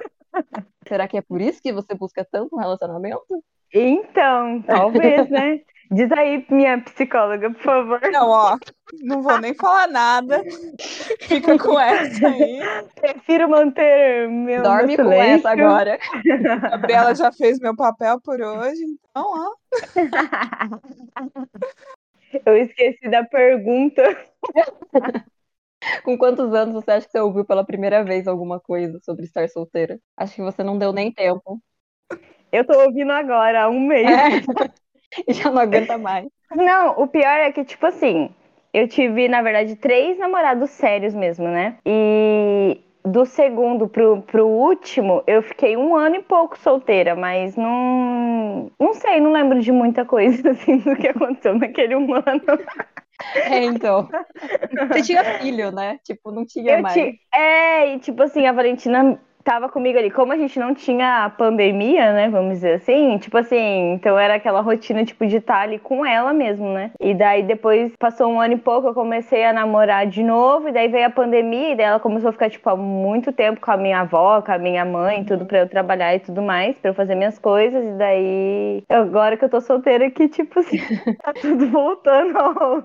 [0.87, 3.25] Será que é por isso que você busca tanto um relacionamento?
[3.73, 5.61] Então, talvez, né?
[5.93, 8.01] Diz aí, minha psicóloga, por favor.
[8.11, 8.57] Não, ó,
[9.01, 10.43] não vou nem falar nada.
[11.21, 12.59] Fica com essa aí.
[12.99, 15.99] Prefiro manter meu Dorme meu com essa agora.
[16.73, 19.53] A Bela já fez meu papel por hoje, então, ó.
[22.43, 24.01] Eu esqueci da pergunta.
[26.03, 29.47] Com quantos anos você acha que você ouviu pela primeira vez alguma coisa sobre estar
[29.49, 29.99] solteira?
[30.17, 31.61] Acho que você não deu nem tempo.
[32.51, 34.07] Eu tô ouvindo agora, há um mês.
[34.07, 34.82] E
[35.29, 36.27] já não aguenta mais.
[36.55, 38.29] Não, o pior é que, tipo assim,
[38.73, 41.77] eu tive, na verdade, três namorados sérios mesmo, né?
[41.85, 48.71] E do segundo pro, pro último, eu fiquei um ano e pouco solteira, mas não.
[48.79, 52.41] Não sei, não lembro de muita coisa, assim, do que aconteceu naquele um ano.
[53.35, 54.09] É, então.
[54.89, 55.99] Você tinha filho, né?
[56.03, 56.95] Tipo, não tinha Eu mais.
[57.33, 60.09] É, e tipo assim, a Valentina tava comigo ali.
[60.09, 62.29] Como a gente não tinha pandemia, né?
[62.29, 66.33] Vamos dizer assim, tipo assim, então era aquela rotina, tipo, de estar ali com ela
[66.33, 66.91] mesmo, né?
[66.99, 70.71] E daí depois passou um ano e pouco, eu comecei a namorar de novo, e
[70.71, 73.71] daí veio a pandemia, e daí ela começou a ficar, tipo, há muito tempo com
[73.71, 76.91] a minha avó, com a minha mãe, tudo pra eu trabalhar e tudo mais, pra
[76.91, 80.77] eu fazer minhas coisas, e daí agora que eu tô solteira que, tipo assim,
[81.23, 82.83] tá tudo voltando ao,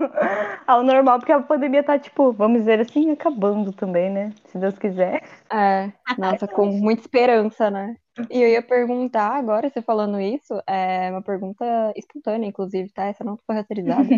[0.66, 4.32] ao normal, porque a pandemia tá, tipo, vamos dizer assim, acabando também, né?
[4.46, 5.22] Se Deus quiser.
[5.52, 7.96] É, nossa, com muita esperança, né?
[8.30, 11.64] E eu ia perguntar agora, você falando isso, é uma pergunta
[11.96, 13.04] espontânea, inclusive, tá?
[13.06, 14.08] Essa não foi roteirizada.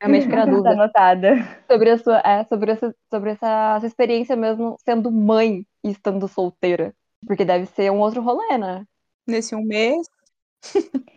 [0.00, 0.70] Realmente fiquei na Tá dúvida.
[0.70, 1.62] anotada.
[1.70, 6.26] Sobre a sua, é, sobre essa, sobre essa sua experiência mesmo sendo mãe e estando
[6.26, 6.94] solteira.
[7.26, 8.84] Porque deve ser um outro rolê, né?
[9.26, 10.06] Nesse um mês.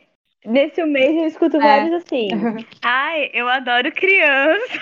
[0.45, 1.59] Nesse mês eu escuto É.
[1.59, 2.29] vários assim.
[2.83, 4.79] Ai, eu adoro criança.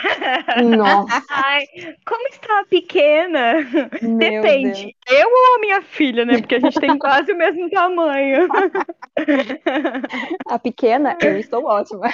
[0.78, 1.66] Nossa, Ai,
[2.06, 3.54] como está a pequena?
[4.02, 4.44] meu Deus.
[4.44, 4.96] Depende.
[5.10, 6.38] Eu ou a minha filha, né?
[6.40, 8.48] Porque a gente tem quase o mesmo tamanho.
[10.48, 12.08] A pequena, eu estou ótima.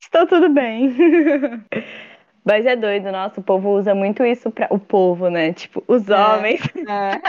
[0.00, 0.94] Estou tudo bem.
[2.48, 4.66] Mas é doido, nossa, o povo usa muito isso pra.
[4.70, 5.52] O povo, né?
[5.52, 6.16] Tipo, os É.
[6.16, 7.20] homens É.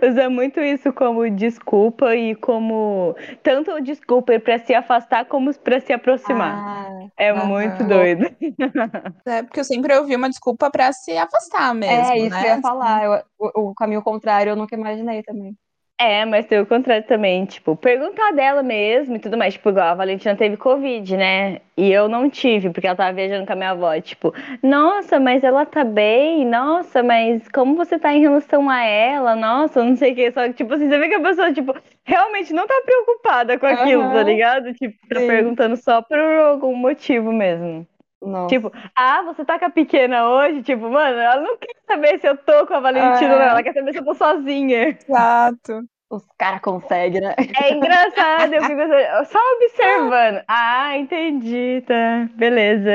[0.08, 3.16] usa muito isso como desculpa e como.
[3.42, 6.54] Tanto desculpa pra se afastar como pra se aproximar.
[6.56, 8.26] Ah, é muito doido.
[9.26, 12.40] É, porque eu sempre ouvi uma desculpa pra se afastar mesmo, é isso né?
[12.42, 13.04] que eu ia falar.
[13.04, 15.52] Eu- o, o caminho contrário eu nunca imaginei também.
[15.98, 19.54] É, mas tem o contrário também, tipo, perguntar dela mesmo e tudo mais.
[19.54, 21.62] Tipo, igual a Valentina teve Covid, né?
[21.74, 23.98] E eu não tive, porque ela tava viajando com a minha avó.
[23.98, 26.44] Tipo, nossa, mas ela tá bem?
[26.44, 29.34] Nossa, mas como você tá em relação a ela?
[29.34, 30.32] Nossa, não sei o que.
[30.32, 33.66] Só que, tipo assim, você vê que a pessoa, tipo, realmente não tá preocupada com
[33.66, 34.22] aquilo, tá Aham.
[34.22, 34.74] ligado?
[34.74, 35.26] Tipo, tá Sim.
[35.26, 37.86] perguntando só por algum motivo mesmo.
[38.26, 38.48] Nossa.
[38.48, 40.62] Tipo, ah, você tá com a pequena hoje?
[40.62, 43.38] Tipo, mano, ela não quer saber se eu tô com a Valentina, É.
[43.38, 43.42] não.
[43.42, 44.98] Ela quer saber se eu tô sozinha.
[45.08, 45.88] Exato.
[46.08, 47.34] Os caras conseguem, né?
[47.60, 50.44] É engraçado, eu fico assim, só observando.
[50.48, 52.28] Ah, entendi, tá.
[52.34, 52.90] Beleza.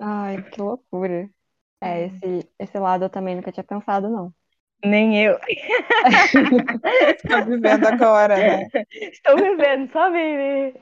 [0.00, 1.30] Ai, que loucura.
[1.80, 4.34] É, esse, esse lado eu também nunca tinha pensado, não.
[4.84, 5.38] Nem eu.
[7.28, 8.68] Tá vivendo agora, né?
[8.92, 10.74] Estou vivendo, só vive.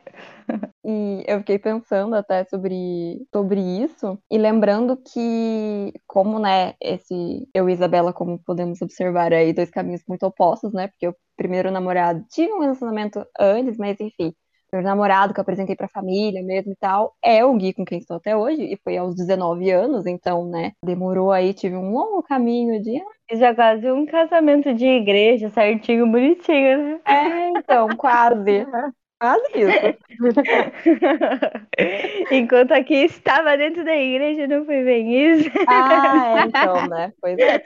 [0.85, 7.68] E eu fiquei pensando até sobre, sobre isso, e lembrando que, como, né, esse, eu
[7.68, 12.24] e Isabela, como podemos observar aí, dois caminhos muito opostos, né, porque o primeiro namorado
[12.30, 14.32] tive um relacionamento antes, mas enfim,
[14.76, 17.98] primeiro namorado que eu apresentei pra família mesmo e tal, é o Gui com quem
[17.98, 22.22] estou até hoje, e foi aos 19 anos, então, né, demorou aí, tive um longo
[22.22, 23.00] caminho de,
[23.32, 27.00] Já quase um casamento de igreja, certinho, bonitinho, né?
[27.06, 28.66] é, então, quase,
[29.20, 29.96] quase isso.
[32.30, 35.50] Enquanto aqui estava dentro da igreja, não foi bem isso.
[35.66, 37.12] Ah, é, então, né?
[37.20, 37.54] Pois é.
[37.54, 37.62] é.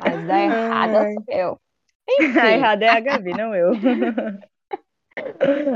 [0.00, 1.60] Mas a errada sou eu.
[2.40, 3.72] A errada é a Gabi, não eu.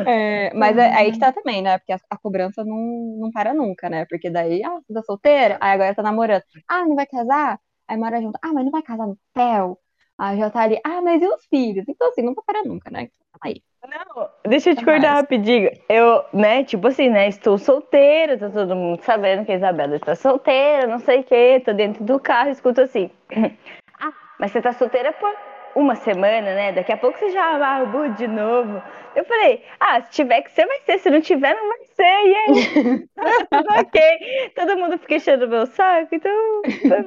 [0.06, 1.78] É, mas é, aí que tá também, né?
[1.78, 2.76] Porque a, a cobrança não,
[3.20, 4.06] não para nunca, né?
[4.06, 5.58] Porque daí, ah, você tá solteira?
[5.60, 6.42] Aí agora tá namorando.
[6.68, 7.58] Ah, não vai casar?
[7.88, 8.38] Aí mora junto.
[8.42, 9.78] Ah, mas não vai casar no céu?
[10.18, 10.80] Aí já tá ali.
[10.84, 11.84] Ah, mas e os filhos?
[11.88, 13.02] Então, assim, não vai parar nunca, né?
[13.02, 13.62] Então, aí.
[13.86, 15.20] Não, deixa eu te Até cortar mais.
[15.20, 15.70] rapidinho.
[15.88, 20.14] Eu, né, tipo assim, né, estou solteira, tá todo mundo sabendo que a Isabela está
[20.16, 23.10] solteira, não sei o quê, tô dentro do carro, escuto assim.
[23.98, 25.30] Ah, mas você tá solteira por
[25.76, 26.72] uma semana, né?
[26.72, 28.82] Daqui a pouco você já boot de novo.
[29.14, 30.98] Eu falei, ah, se tiver que ser, vai ser.
[30.98, 32.02] Se não tiver, não vai ser.
[32.02, 33.08] E aí?
[33.50, 34.50] Tudo ok.
[34.54, 36.32] Todo mundo fica enchendo o meu saco, então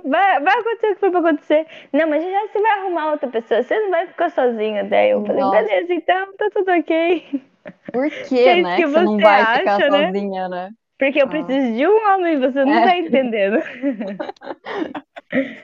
[0.06, 1.66] vai, vai acontecer o que for pra acontecer.
[1.92, 4.88] Não, mas já você vai arrumar outra pessoa, você não vai ficar sozinho.
[4.90, 5.64] Daí eu falei, Nossa.
[5.64, 7.44] beleza, então tá tudo ok.
[7.92, 8.76] Por é né?
[8.76, 10.06] Que que você não você vai ficar acha, né?
[10.08, 10.70] sozinha, né?
[10.98, 11.30] Porque eu Ah.
[11.30, 12.86] preciso de um homem, você não É.
[12.86, 13.58] tá entendendo.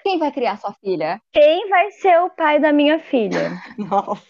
[0.04, 1.22] Quem vai criar sua filha?
[1.32, 3.52] Quem vai ser o pai da minha filha?
[3.78, 4.22] Nossa.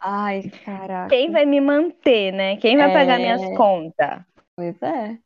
[0.00, 1.14] Ai, caraca.
[1.14, 2.56] Quem vai me manter, né?
[2.58, 3.18] Quem vai pagar É.
[3.18, 4.22] minhas contas?
[4.56, 5.18] Pois é.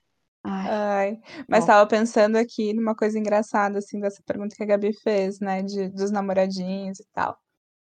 [0.44, 1.66] Ai, Ai, mas Nossa.
[1.66, 5.88] tava pensando aqui numa coisa engraçada, assim, dessa pergunta que a Gabi fez, né, de,
[5.88, 7.38] dos namoradinhos e tal.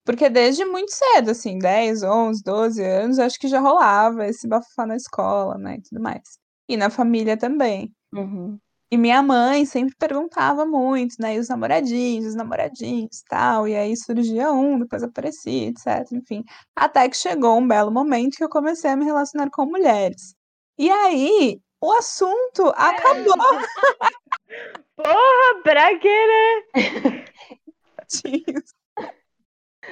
[0.05, 4.86] Porque desde muito cedo, assim, 10, 11, 12 anos, acho que já rolava esse bafafá
[4.86, 6.38] na escola, né, e tudo mais.
[6.69, 7.93] E na família também.
[8.13, 8.60] uhum.
[8.91, 13.76] E minha mãe sempre perguntava muito, né, e os namoradinhos, os namoradinhos e tal, e
[13.76, 16.43] aí surgia um, depois aparecia, etc, enfim.
[16.76, 20.36] Até que chegou um belo momento que eu comecei a me relacionar com mulheres.
[20.78, 23.36] E aí, o assunto acabou.
[24.95, 27.26] Porra, pra quê, né?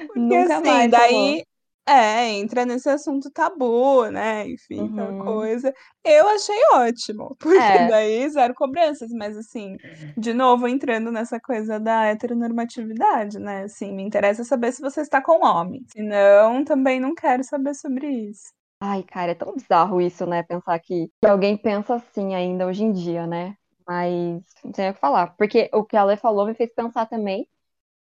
[0.06, 1.44] Porque Nunca assim, mais daí
[1.86, 4.48] é, entra nesse assunto tabu, né?
[4.48, 5.18] Enfim, aquela Uhum.
[5.18, 5.72] coisa.
[6.04, 7.86] Eu achei ótimo, porque É.
[7.88, 9.76] daí zero cobranças, mas assim,
[10.16, 13.64] de novo, entrando nessa coisa da heteronormatividade, né?
[13.64, 15.82] Assim, me interessa saber se você está com homem.
[15.92, 18.52] Se não, também não quero saber sobre isso.
[18.80, 20.42] Ai, cara, é tão bizarro isso, né?
[20.42, 23.56] Pensar que, que alguém pensa assim ainda hoje em dia, né?
[23.86, 25.28] Mas não sei o que falar.
[25.36, 27.48] Porque o que a Lê falou me fez pensar também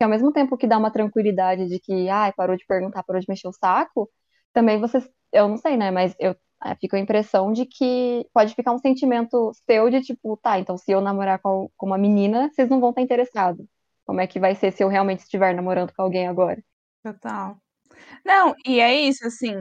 [0.02, 3.20] que ao mesmo tempo que dá uma tranquilidade de que, ai, parou de perguntar, parou
[3.20, 4.10] de mexer o saco,
[4.52, 4.98] também você,
[5.32, 5.92] eu não sei, né?
[5.92, 6.34] Mas eu
[6.64, 10.76] é, fico a impressão de que pode ficar um sentimento seu de tipo, tá, então
[10.76, 13.64] se eu namorar com, com uma menina, vocês não vão estar interessados.
[14.04, 16.60] Como é que vai ser se eu realmente estiver namorando com alguém agora?
[17.04, 17.56] Total.
[18.26, 19.54] Não, e é isso, assim,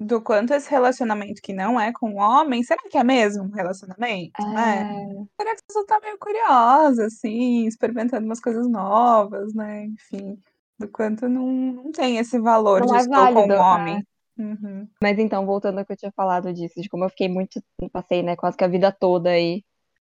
[0.00, 4.40] do quanto esse relacionamento que não é com homem, será que é mesmo um relacionamento,
[4.48, 4.92] né?
[4.92, 9.86] É, Será que você tá meio curiosa, assim, experimentando umas coisas novas, né?
[9.86, 10.38] Enfim,
[10.78, 13.60] do quanto não, não tem esse valor Não de é estou com válido, um é.
[13.60, 14.06] homem.
[14.38, 14.88] Uhum.
[15.02, 17.60] Mas então, voltando ao que eu tinha falado disso, de como eu fiquei muito,
[17.92, 19.64] passei, né, quase que a vida toda aí,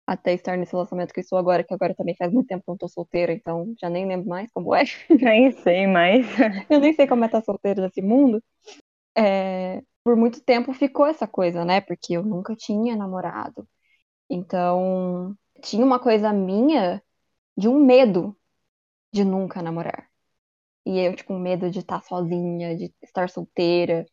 [0.07, 2.71] até estar nesse relacionamento que eu estou agora, que agora também faz muito tempo que
[2.71, 4.85] eu não tô solteira, então já nem lembro mais como é.
[5.11, 6.27] Nem sei mais.
[6.71, 8.41] Eu nem sei como é estar solteira nesse mundo.
[9.17, 11.81] É, por muito tempo ficou essa coisa, né?
[11.81, 13.69] Porque eu nunca tinha namorado.
[14.31, 17.03] Então, tinha uma coisa minha
[17.57, 18.37] de um medo
[19.13, 20.09] de nunca namorar.
[20.87, 24.07] E eu, tipo, um medo de estar sozinha, de estar solteira.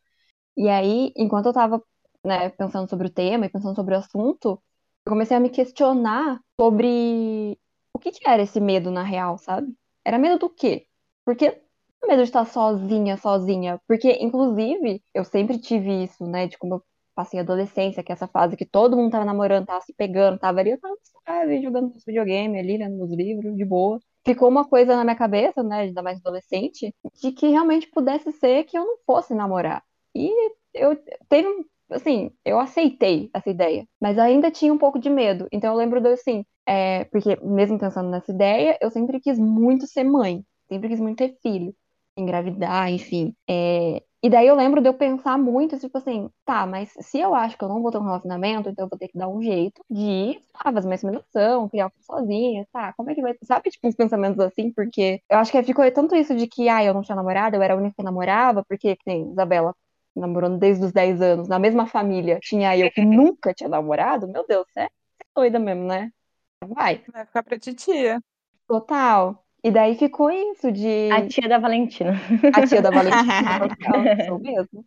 [0.56, 1.82] E aí, enquanto eu tava,
[2.24, 4.62] né, pensando sobre o tema e pensando sobre o assunto,
[5.06, 7.58] eu comecei a me questionar sobre
[7.94, 9.74] o que que era esse medo na real, sabe?
[10.04, 10.86] Era medo do quê?
[11.24, 11.62] Porque
[12.06, 13.80] medo de estar sozinha, sozinha.
[13.86, 16.46] Porque, inclusive, eu sempre tive isso, né?
[16.46, 16.82] De como eu
[17.14, 20.38] passei a adolescência, que é essa fase que todo mundo tava namorando, tava se pegando,
[20.38, 23.98] tava ali, eu tava suave, jogando videogame ali, lendo meus livros, de boa.
[24.24, 25.80] Ficou uma coisa na minha cabeça, né?
[25.80, 29.82] Ainda mais adolescente, de que realmente pudesse ser que eu não fosse namorar.
[30.14, 30.30] E
[30.74, 30.96] eu
[31.28, 35.48] teve um assim, eu aceitei essa ideia, mas ainda tinha um pouco de medo.
[35.52, 39.86] Então eu lembro de assim, é, porque mesmo pensando nessa ideia, eu sempre quis muito
[39.86, 41.74] ser mãe, sempre quis muito ter filho,
[42.16, 43.34] engravidar, enfim.
[43.48, 47.34] É, e daí eu lembro de eu pensar muito, tipo assim, tá, mas se eu
[47.34, 49.42] acho que eu não vou ter um relacionamento, então eu vou ter que dar um
[49.42, 52.92] jeito de ah, fazer uma inseminação, criar um filho sozinha, tá?
[52.94, 53.34] Como é que vai.
[53.44, 56.84] Sabe, tipo, uns pensamentos assim, porque eu acho que ficou tanto isso de que, ah,
[56.84, 59.74] eu não tinha namorado, eu era a única que namorava, porque, que nem Isabela
[60.14, 64.44] namorando desde os 10 anos, na mesma família, tinha eu que nunca tinha namorado, meu
[64.46, 64.88] Deus, você é
[65.34, 66.10] doida mesmo, né?
[66.66, 67.04] Vai.
[67.12, 68.20] Vai ficar pra titia.
[68.66, 69.44] Total.
[69.64, 70.88] E daí ficou isso de.
[71.08, 72.12] A tia da Valentina.
[72.52, 73.70] A tia da Valentina,
[74.24, 74.84] sou mesmo.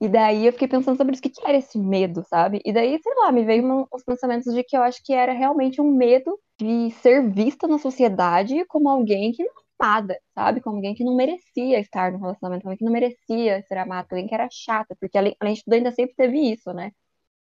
[0.00, 2.60] E daí eu fiquei pensando sobre isso, o que, que era esse medo, sabe?
[2.64, 5.32] E daí, sei lá, me veio um- uns pensamentos de que eu acho que era
[5.32, 10.60] realmente um medo de ser vista na sociedade como alguém que não é amada, sabe?
[10.60, 14.26] Como alguém que não merecia estar no relacionamento, alguém que não merecia ser amada, alguém
[14.28, 16.92] que era chata, porque além, além de tudo ainda sempre teve isso, né?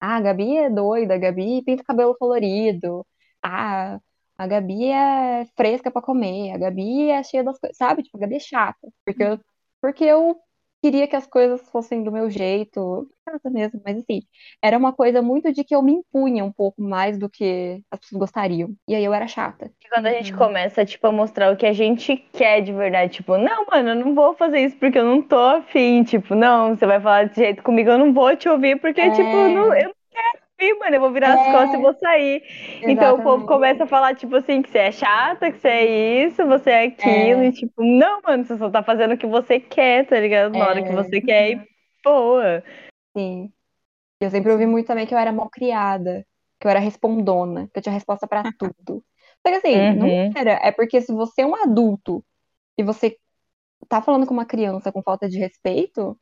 [0.01, 3.07] Ah, a Gabi é doida, a Gabi pinta o cabelo colorido,
[3.43, 4.01] ah,
[4.43, 8.03] a Gabi é fresca pra comer, a Gabi é cheia das coisas, sabe?
[8.03, 9.41] Tipo, a Gabi é chata, porque eu,
[9.81, 10.37] porque eu
[10.83, 14.23] queria que as coisas fossem do meu jeito, casa mesmo, mas assim,
[14.63, 18.01] era uma coisa muito de que eu me impunha um pouco mais do que as
[18.01, 18.75] pessoas gostariam.
[18.89, 19.73] E aí eu era chata.
[19.85, 20.39] E quando a gente Uhum.
[20.39, 23.95] começa, tipo, a mostrar o que a gente quer de verdade, tipo, não, mano, eu
[23.97, 27.41] não vou fazer isso porque eu não tô afim, tipo, não, você vai falar desse
[27.41, 29.11] jeito comigo, eu não vou te ouvir porque, É.
[29.11, 31.53] tipo, não, eu não quero ouvir, mano, eu vou virar as É.
[31.53, 32.43] costas e vou sair.
[32.83, 33.47] Então o povo Exatamente.
[33.47, 36.85] começa a falar, tipo assim, que você é chata, que você é isso, você é
[36.85, 37.47] aquilo, É.
[37.47, 40.53] e tipo, não, mano, você só tá fazendo o que você quer, tá ligado?
[40.57, 40.83] Na hora É.
[40.83, 41.67] que você quer e
[42.05, 42.63] boa.
[43.17, 43.53] Sim.
[44.21, 46.25] Eu sempre ouvi muito também que eu era mal criada,
[46.61, 49.05] que eu era respondona, que eu tinha resposta pra tudo.
[49.45, 49.95] Só que assim, Uhum.
[49.97, 50.53] não era.
[50.63, 52.25] É porque se você é um adulto
[52.79, 53.17] e você
[53.89, 56.17] tá falando com uma criança com falta de respeito,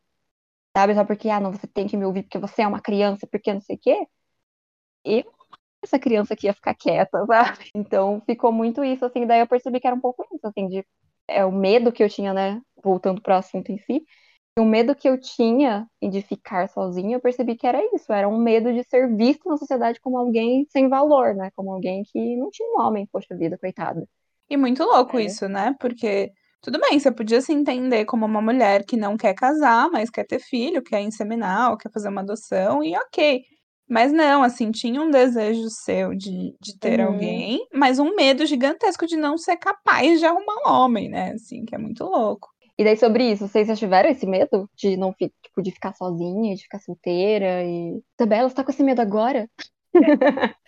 [0.75, 0.95] sabe?
[0.95, 3.53] Só porque, ah, não, você tem que me ouvir porque você é uma criança, porque
[3.53, 4.07] não sei o quê.
[5.05, 5.25] Eu,
[5.83, 7.71] essa criança aqui ia ficar quieta, sabe?
[7.75, 9.27] Então ficou muito isso, assim.
[9.27, 10.85] Daí eu percebi que era um pouco isso, assim, de.
[11.29, 12.61] É o medo que eu tinha, né?
[12.83, 14.03] Voltando pro assunto em si.
[14.59, 18.13] O medo que eu tinha de ficar sozinha, eu percebi que era isso.
[18.13, 21.51] Era um medo de ser visto na sociedade como alguém sem valor, né?
[21.57, 24.07] Como alguém que não tinha um homem, poxa vida, coitada.
[24.51, 25.25] E muito louco É.
[25.25, 25.75] isso, né?
[25.81, 30.11] Porque tudo bem, você podia se entender como uma mulher que não quer casar, mas
[30.11, 33.43] quer ter filho, quer inseminar, ou quer fazer uma adoção, e ok.
[33.91, 37.07] Mas não, assim, tinha um desejo seu de, de ter Uhum.
[37.09, 41.33] alguém, mas um medo gigantesco de não ser capaz de arrumar um homem, né?
[41.33, 42.49] Assim, que é muito louco.
[42.79, 46.55] E daí, sobre isso, vocês já tiveram esse medo de não tipo, de ficar sozinha,
[46.55, 48.01] de ficar solteira e.
[48.19, 49.49] Isabela, você tá com esse medo agora?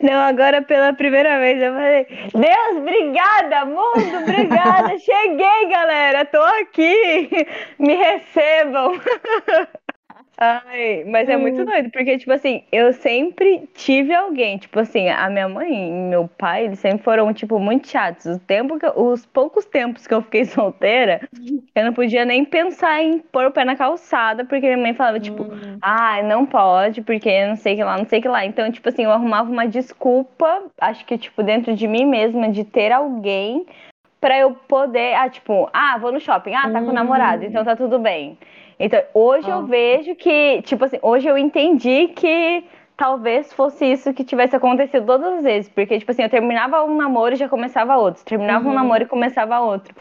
[0.00, 7.30] Não, agora pela primeira vez eu falei, Deus, obrigada, mundo, obrigada, cheguei, galera, tô aqui,
[7.78, 8.92] me recebam.
[10.40, 15.28] Ai, mas é muito doido, porque, tipo assim, eu sempre tive alguém, tipo assim, a
[15.28, 18.26] minha mãe e meu pai, eles sempre foram, tipo, muito chatos.
[18.26, 21.28] O tempo que eu- os poucos tempos que eu fiquei solteira,
[21.74, 25.18] eu não podia nem pensar em pôr o pé na calçada, porque minha mãe falava,
[25.18, 28.28] tipo, Hum, ah, não pode, porque não sei o que lá, não sei o que
[28.28, 28.44] lá.
[28.44, 32.62] Então, tipo assim, eu arrumava uma desculpa, acho que, tipo, dentro de mim mesma, de
[32.64, 33.66] ter alguém
[34.20, 36.94] pra eu poder, ah, tipo, ah, vou no shopping, ah, tá com Hum.
[36.94, 38.38] namorado, então tá tudo bem.
[38.78, 39.62] Então, hoje eu Ah.
[39.62, 42.64] vejo que, tipo assim, hoje eu entendi que
[42.96, 46.96] talvez fosse isso que tivesse acontecido todas as vezes, porque, tipo assim, eu terminava um
[46.96, 48.74] namoro e já começava outro, terminava um Uhum.
[48.74, 49.94] namoro e começava outro.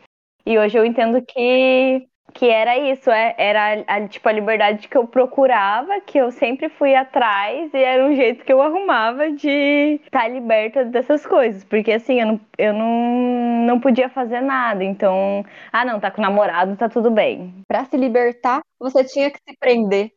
[0.46, 4.98] E hoje eu entendo que que era isso, é, era a, tipo a liberdade que
[4.98, 10.00] eu procurava, que eu sempre fui atrás e era um jeito que eu arrumava de
[10.06, 15.44] estar liberta dessas coisas, porque assim, eu não, eu não, não podia fazer nada, então,
[15.72, 17.54] ah não, tá com namorado, tá tudo bem.
[17.68, 20.12] Pra se libertar, você tinha que se prender.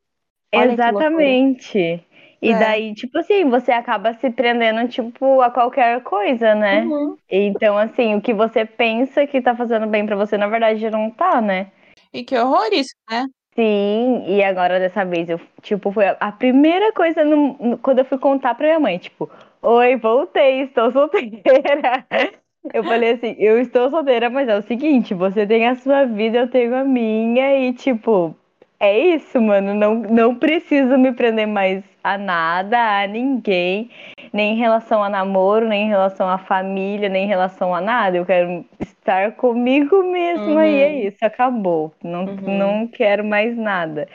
[0.54, 0.72] Olha.
[0.72, 2.04] Exatamente.
[2.42, 2.58] E É.
[2.58, 6.82] daí, tipo assim, você acaba se prendendo, tipo, a qualquer coisa, né?
[6.84, 7.16] Uhum.
[7.30, 11.10] Então, assim, o que você pensa que tá fazendo bem pra você, na verdade, não
[11.10, 11.66] tá, né?
[12.12, 13.26] E que horror isso, né?
[13.54, 18.04] Sim, e agora dessa vez eu, tipo, foi a- primeira coisa no- no- quando eu
[18.04, 19.28] fui contar pra minha mãe, tipo,
[19.62, 22.06] oi, voltei, estou solteira.
[22.74, 26.36] Eu falei assim, eu estou solteira, mas é o seguinte, você tem a sua vida,
[26.40, 28.36] eu tenho a minha, e tipo,
[28.78, 33.90] é isso, mano, não, não preciso me prender mais a nada, a ninguém,
[34.32, 38.16] nem em relação a namoro, nem em relação à família, nem em relação a nada.
[38.16, 41.08] Eu quero estar comigo mesma e é Uhum.
[41.08, 41.92] isso, acabou.
[42.02, 42.40] Não, Uhum.
[42.46, 44.08] não quero mais nada.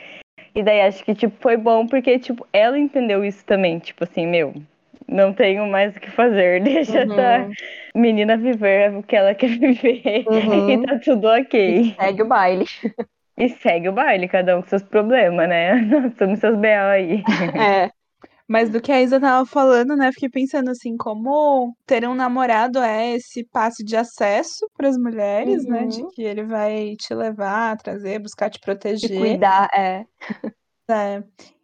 [0.54, 3.78] E daí acho que, tipo, foi bom porque, tipo, ela entendeu isso também.
[3.78, 4.54] Tipo assim, meu,
[5.08, 6.62] não tenho mais o que fazer.
[6.64, 7.52] Deixa essa Uhum.
[7.94, 10.24] menina viver o que ela quer viver.
[10.26, 10.70] Uhum.
[10.70, 11.94] E tá tudo ok.
[12.00, 12.64] Segue o baile.
[13.38, 15.72] E segue o baile, cada um com seus problemas, né?
[16.18, 16.86] Somos seus B.O.
[16.88, 17.22] aí.
[17.60, 17.90] É.
[18.48, 20.12] Mas do que a Isa tava falando, né?
[20.12, 25.66] Fiquei pensando assim, como ter um namorado é esse passe de acesso para as mulheres,
[25.66, 25.86] né?
[25.86, 26.10] De Uhum.
[26.14, 29.10] que ele vai te levar, trazer, buscar te proteger.
[29.10, 30.06] cuidar, é.
[30.90, 31.22] É.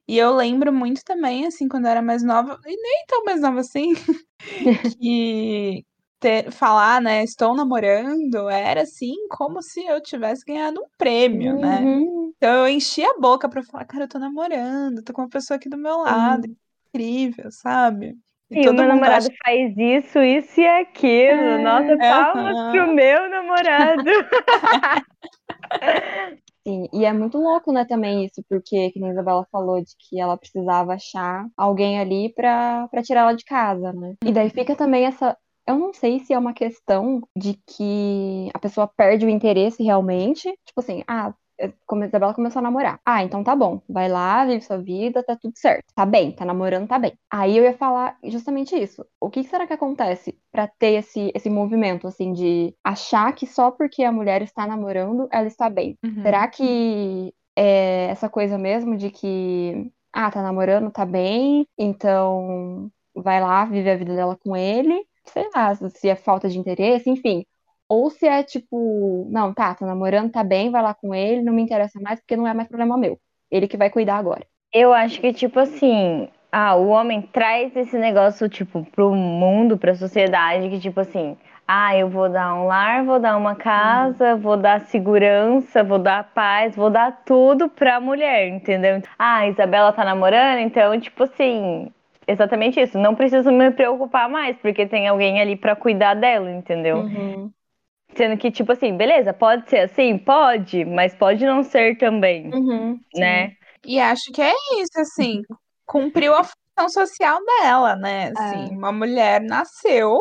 [0.09, 3.41] E eu lembro muito também, assim, quando eu era mais nova, e nem tão mais
[3.41, 3.93] nova assim,
[5.01, 5.85] que
[6.21, 11.89] ter, falar, né, estou namorando, era assim como se eu tivesse ganhado um prêmio, né?
[11.89, 12.35] Uhum.
[12.37, 15.57] Então eu enchia a boca pra falar, cara, eu tô namorando, tô com uma pessoa
[15.59, 16.57] aqui do meu lado, Uhum.
[16.95, 18.15] Incrível, sabe?
[18.51, 21.33] E E o todo meu mundo namorado acha faz isso, isso e aquilo.
[21.33, 21.59] É.
[21.59, 22.73] Nossa, palmas Aham.
[22.73, 24.11] pro meu namorado.
[26.67, 29.91] Sim, e é muito louco, né, também isso, porque, que nem a Isabela falou, de
[29.99, 34.15] que ela precisava achar alguém ali pra, pra tirar ela de casa, né?
[34.25, 35.37] E daí fica também essa.
[35.67, 40.43] Eu não sei se é uma questão de que a pessoa perde o interesse realmente.
[40.65, 43.01] Tipo assim, ah, a Isabela começou a namorar.
[43.05, 43.81] Ah, então tá bom.
[43.89, 45.85] Vai lá, vive sua vida, tá tudo certo.
[45.95, 47.13] Tá bem, tá namorando, tá bem.
[47.31, 49.05] Aí eu ia falar justamente isso.
[49.21, 53.71] O que será que acontece para ter esse, esse movimento, assim, de achar que só
[53.71, 55.97] porque a mulher está namorando, ela está bem?
[56.03, 56.23] Uhum.
[56.23, 63.41] Será que é essa coisa mesmo de que, ah, tá namorando, tá bem, então vai
[63.41, 65.07] lá, vive a vida dela com ele?
[65.25, 67.45] Sei lá, se é falta de interesse, enfim.
[67.93, 71.53] Ou se é tipo, não, tá, tá namorando, tá bem, vai lá com ele, não
[71.53, 73.19] me interessa mais porque não é mais problema meu.
[73.51, 74.47] Ele que vai cuidar agora.
[74.73, 79.95] Eu acho que, tipo assim, ah, o homem traz esse negócio, tipo, pro mundo, pra
[79.95, 81.37] sociedade, que, tipo assim,
[81.69, 86.33] ah, eu vou dar um lar, vou dar uma casa, vou dar segurança, vou dar
[86.33, 89.03] paz, vou dar tudo pra mulher, entendeu?
[89.19, 91.93] Ah, a Isabela tá namorando, então, tipo assim,
[92.27, 92.97] exatamente isso.
[92.97, 97.01] Não preciso me preocupar mais, porque tem alguém ali pra cuidar dela, entendeu?
[97.01, 97.53] Uhum.
[98.17, 100.19] Sendo que, tipo assim, beleza, pode ser assim?
[100.19, 103.01] Pode, mas pode não ser também, Uhum.
[103.15, 103.57] né?
[103.85, 105.43] E acho que é isso, assim,
[105.87, 108.29] cumpriu a função social dela, né?
[108.29, 108.33] É.
[108.33, 110.19] Assim, uma mulher nasceu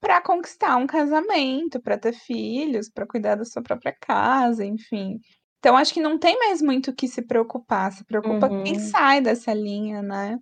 [0.00, 5.18] para conquistar um casamento, para ter filhos, para cuidar da sua própria casa, enfim.
[5.58, 8.80] Então acho que não tem mais muito o que se preocupar, se preocupa quem Uhum.
[8.80, 10.38] sai dessa linha, né?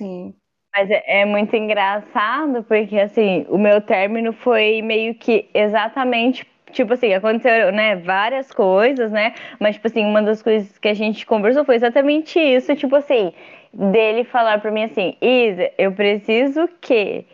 [0.00, 0.34] Sim.
[0.74, 6.46] Mas é, é muito engraçado, porque assim, o meu término foi meio que exatamente.
[6.70, 9.32] Tipo assim, aconteceram, né, várias coisas, né?
[9.58, 13.32] Mas, tipo assim, uma das coisas que a gente conversou foi exatamente isso, tipo assim,
[13.72, 17.24] dele falar pra mim assim, Isa, eu preciso que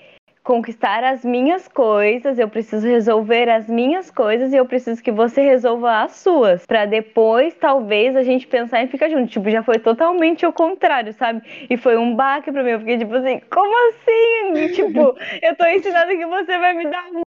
[0.45, 5.41] conquistar as minhas coisas, eu preciso resolver as minhas coisas e eu preciso que você
[5.41, 9.31] resolva as suas, Pra depois talvez a gente pensar em ficar junto.
[9.31, 11.43] Tipo, já foi totalmente o contrário, sabe?
[11.69, 14.69] E foi um baque pra mim, eu fiquei tipo assim, como assim?
[14.75, 17.25] tipo, eu tô ensinando que você vai me dar mundo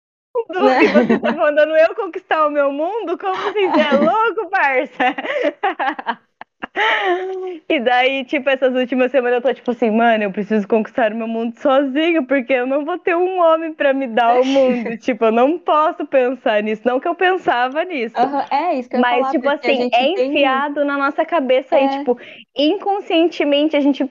[0.82, 3.16] e você tá mandando eu conquistar o meu mundo?
[3.16, 3.70] Como assim?
[3.70, 6.26] Você é louco, parça?
[7.68, 11.16] E daí, tipo, essas últimas semanas eu tô tipo assim, mano, eu preciso conquistar o
[11.16, 14.96] meu mundo sozinho, porque eu não vou ter um homem pra me dar o mundo.
[14.98, 16.82] tipo, eu não posso pensar nisso.
[16.84, 18.16] Não que eu pensava nisso.
[18.16, 21.76] Aham, É isso que eu Mas, falar, tipo assim, é tem- enfiado na nossa cabeça
[21.76, 21.84] É.
[21.84, 22.18] e, tipo,
[22.56, 24.08] inconscientemente a gente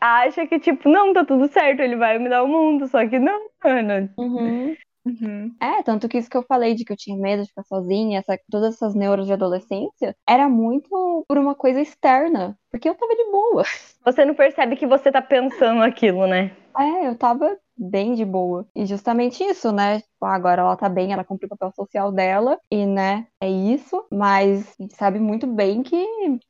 [0.00, 3.18] acha que, tipo, não, tá tudo certo, ele vai me dar o mundo, só que
[3.18, 4.10] não, mano.
[4.18, 4.76] Uhum.
[5.06, 5.54] Uhum.
[5.60, 8.18] É, tanto que isso que eu falei de que eu tinha medo de ficar sozinha,
[8.18, 13.14] essa, todas essas neuras de adolescência, era muito por uma coisa externa, porque eu tava
[13.14, 13.62] de boa.
[14.04, 16.50] Você não percebe que você tá pensando aquilo, né?
[16.78, 18.66] É, eu tava bem de boa.
[18.74, 20.00] E justamente isso, né?
[20.00, 24.04] Tipo, agora ela tá bem, ela cumpriu o papel social dela, e né, é isso.
[24.10, 25.96] Mas a gente sabe muito bem que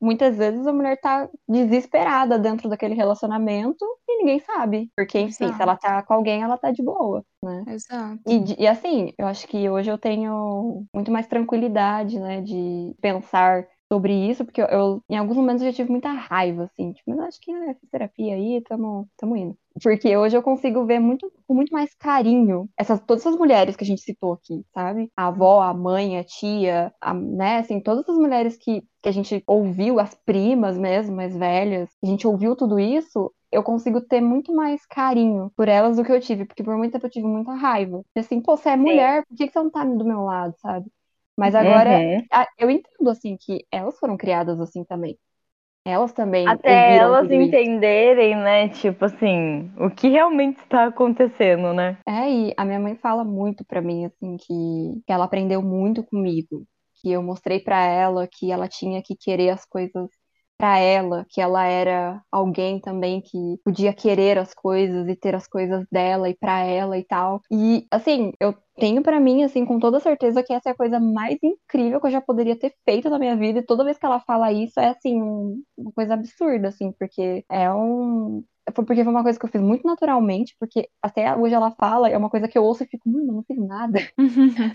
[0.01, 4.89] muitas vezes a mulher tá desesperada dentro daquele relacionamento e ninguém sabe.
[4.95, 5.63] Porque, enfim, se Exato.
[5.63, 7.63] ela tá com alguém, ela tá de boa, né?
[7.67, 8.21] Exato.
[8.27, 13.67] E, e assim, eu acho que hoje eu tenho muito mais tranquilidade, né, de pensar
[13.91, 17.09] sobre isso, porque eu, eu, em alguns momentos eu já tive muita raiva, assim, tipo,
[17.11, 19.57] mas acho que fiz terapia aí, tamo, tamo indo.
[19.81, 23.83] Porque hoje eu consigo ver muito, com muito mais carinho essas, todas essas mulheres que
[23.83, 25.11] a gente citou aqui, sabe?
[25.15, 29.11] A avó, a mãe, a tia, a, né, assim, todas as mulheres que, que a
[29.11, 34.19] gente ouviu, as primas mesmo, mais velhas, a gente ouviu tudo isso, eu consigo ter
[34.21, 37.27] muito mais carinho por elas do que eu tive, porque por muito tempo eu tive
[37.27, 38.03] muita raiva.
[38.15, 40.53] E assim, pô, você é mulher, por que que você não tá do meu lado,
[40.59, 40.89] sabe?
[41.37, 42.27] Mas agora Uhum.
[42.31, 45.17] a- eu entendo, assim, que elas foram criadas assim também.
[45.85, 47.69] Elas também Até elas tudo isso.
[47.69, 48.69] entenderem, né?
[48.69, 51.97] Tipo assim, o que realmente está acontecendo, né?
[52.05, 56.03] É, e a minha mãe fala muito pra mim, assim, que, que ela aprendeu muito
[56.05, 56.65] comigo.
[56.95, 60.09] Que eu mostrei pra ela que ela tinha que querer as coisas
[60.57, 65.47] pra ela, que ela era alguém também que podia querer as coisas e ter as
[65.47, 67.41] coisas dela e pra ela e tal.
[67.51, 70.99] E, assim, eu tenho pra mim, assim, com toda certeza que essa é a coisa
[70.99, 73.59] mais incrível que eu já poderia ter feito na minha vida.
[73.59, 77.43] E toda vez que ela fala isso, é, assim, um- uma coisa absurda, assim, porque
[77.49, 78.43] é um.
[78.75, 82.09] Foi porque foi uma coisa que eu fiz muito naturalmente, porque até hoje ela fala,
[82.09, 83.97] é uma coisa que eu ouço e fico, mano, eu não fiz nada.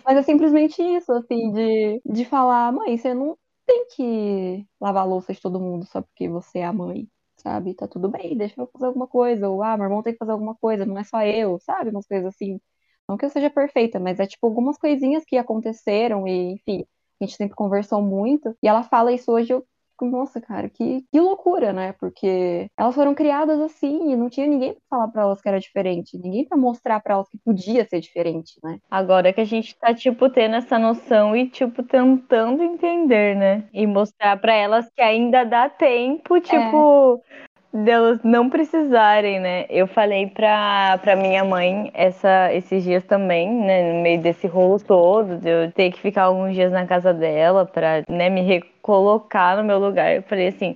[0.04, 3.36] Mas é simplesmente isso, assim, de, de falar, mãe, você não
[3.66, 7.08] tem que lavar a louça de todo mundo só porque você é a mãe,
[7.38, 7.74] sabe?
[7.74, 9.48] Tá tudo bem, deixa eu fazer alguma coisa.
[9.48, 11.90] Ou, ah, meu irmão tem que fazer alguma coisa, não é só eu, sabe?
[11.90, 12.60] Umas coisas assim.
[13.08, 16.84] Não que eu seja perfeita, mas é tipo algumas coisinhas que aconteceram e, enfim,
[17.20, 18.56] a gente sempre conversou muito.
[18.62, 19.66] E ela fala isso hoje, eu
[20.02, 21.92] fico, nossa, cara, que, que loucura, né?
[21.92, 25.60] Porque elas foram criadas assim e não tinha ninguém pra falar pra elas que era
[25.60, 28.78] diferente, ninguém pra mostrar pra elas que podia ser diferente, né?
[28.90, 33.64] Agora que a gente tá, tipo, tendo essa noção e, tipo, tentando entender, né?
[33.72, 37.22] E mostrar pra elas que ainda dá tempo, tipo,
[37.72, 39.66] delas não precisarem, né?
[39.70, 43.92] Eu falei pra, pra minha mãe essa, esses dias também, né?
[43.92, 47.64] No meio desse rolo todo, de eu ter que ficar alguns dias na casa dela
[47.64, 50.14] pra né, me recolocar no meu lugar.
[50.14, 50.74] Eu falei assim.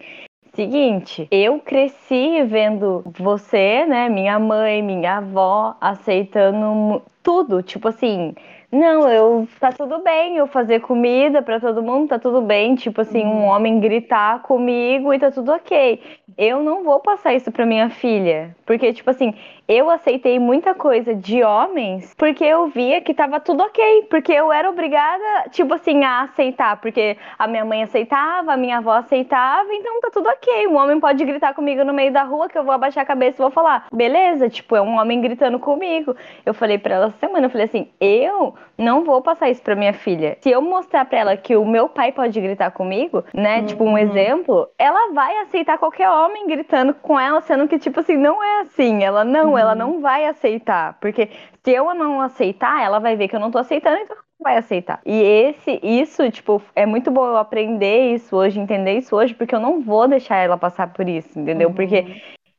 [0.55, 8.35] Seguinte, eu cresci vendo você, né, minha mãe, minha avó, aceitando tudo, tipo assim,
[8.77, 13.01] não, eu tá tudo bem eu fazer comida para todo mundo, tá tudo bem, tipo
[13.01, 13.45] assim, um Uhum.
[13.47, 16.01] homem gritar comigo e tá tudo ok.
[16.39, 19.35] Eu não vou passar isso pra minha filha, porque tipo assim,
[19.67, 24.53] eu aceitei muita coisa de homens porque eu via que tava tudo ok, porque eu
[24.53, 29.73] era obrigada, tipo assim, a aceitar, porque a minha mãe aceitava, a minha avó aceitava,
[29.73, 30.67] então tá tudo ok.
[30.69, 33.37] Um homem pode gritar comigo no meio da rua que eu vou abaixar a cabeça
[33.41, 36.15] e vou falar, beleza, tipo, é um homem gritando comigo.
[36.45, 39.75] Eu falei pra ela essa semana, eu falei assim, eu não vou passar isso pra
[39.77, 40.37] minha filha.
[40.41, 43.93] Se eu mostrar pra ela que o meu pai pode gritar comigo, né, tipo um
[43.93, 43.99] Uhum.
[43.99, 48.61] exemplo, ela vai aceitar qualquer homem gritando com ela, sendo que tipo assim, não é
[48.61, 49.03] assim.
[49.05, 49.79] Ela não, ela Uhum.
[49.79, 51.29] não vai aceitar, porque
[51.65, 54.45] se eu não aceitar, ela vai ver que eu não tô aceitando, então ela não
[54.45, 55.01] vai aceitar.
[55.05, 59.55] E esse isso, tipo, é muito bom eu aprender isso hoje, entender isso hoje, porque
[59.55, 61.69] eu não vou deixar ela passar por isso, entendeu?
[61.71, 61.75] Uhum.
[61.75, 62.05] Porque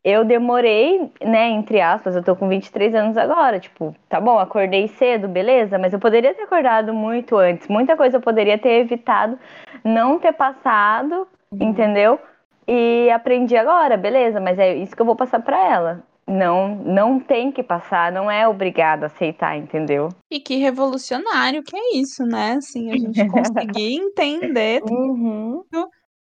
[0.10, 4.88] eu demorei, né, entre aspas, eu tô com 23 anos agora, tipo, tá bom, acordei
[4.88, 9.38] cedo, beleza, mas eu poderia ter acordado muito antes, muita coisa eu poderia ter evitado,
[9.84, 11.70] não ter passado, Uhum.
[11.70, 12.20] entendeu?
[12.68, 16.04] E aprendi agora, beleza, mas é isso que eu vou passar pra ela.
[16.26, 20.10] Não, não tem que passar, não é obrigado a aceitar, entendeu?
[20.30, 22.56] E que revolucionário que é isso, né?
[22.58, 25.64] Assim, a gente conseguir entender, Uhum.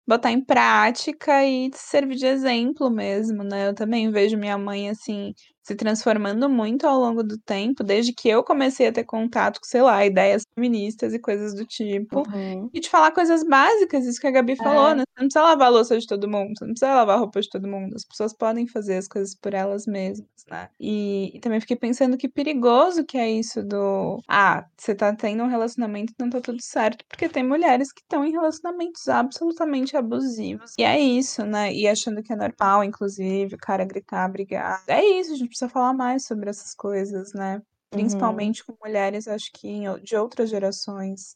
[0.06, 3.68] Botar em prática e servir de exemplo mesmo, né?
[3.68, 5.34] Eu também vejo minha mãe, assim,
[5.66, 9.66] se transformando muito ao longo do tempo, desde que eu comecei a ter contato com,
[9.66, 12.20] sei lá, ideias feministas e coisas do tipo.
[12.20, 12.70] Uhum.
[12.72, 14.94] E de falar coisas básicas, isso que a Gabi falou, É.
[14.94, 15.02] né?
[15.06, 17.40] Você não precisa lavar a louça de todo mundo, você não precisa lavar a roupa
[17.40, 17.96] de todo mundo.
[17.96, 20.68] As pessoas podem fazer as coisas por elas mesmas, né?
[20.78, 24.20] E, e também fiquei pensando que perigoso que é isso do.
[24.28, 27.04] Ah, você tá tendo um relacionamento e não tá tudo certo.
[27.08, 30.72] Porque tem mulheres que estão em relacionamentos absolutamente abusivos.
[30.78, 31.72] E é isso, né?
[31.74, 34.82] E achando que é normal, inclusive, o cara gritar, brigar.
[34.86, 37.62] É isso, a gente precisa falar mais sobre essas coisas, né?
[37.90, 41.34] Principalmente com mulheres, acho que de outras gerações.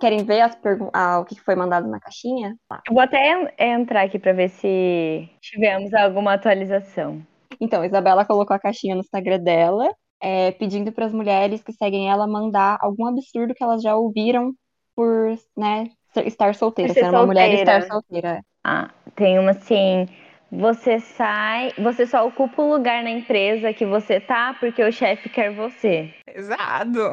[0.00, 0.56] Querem ver as
[0.94, 2.56] ah, o que foi mandado na caixinha?
[2.86, 7.20] Eu vou até en- entrar aqui pra ver se tivemos alguma atualização.
[7.60, 12.08] Então, Isabela colocou a caixinha no Instagram dela, é, pedindo para as mulheres que seguem
[12.08, 14.54] ela mandar algum absurdo que elas já ouviram
[14.94, 15.90] por, né,
[16.26, 17.92] estar solteira, ser ser uma mulher e estar solteira.
[17.92, 18.44] solteira.
[18.64, 20.06] Ah, tem uma assim.
[20.50, 25.28] Você sai, você só ocupa o lugar na empresa que você tá porque o chefe
[25.28, 26.10] quer você.
[26.24, 27.10] Pesado.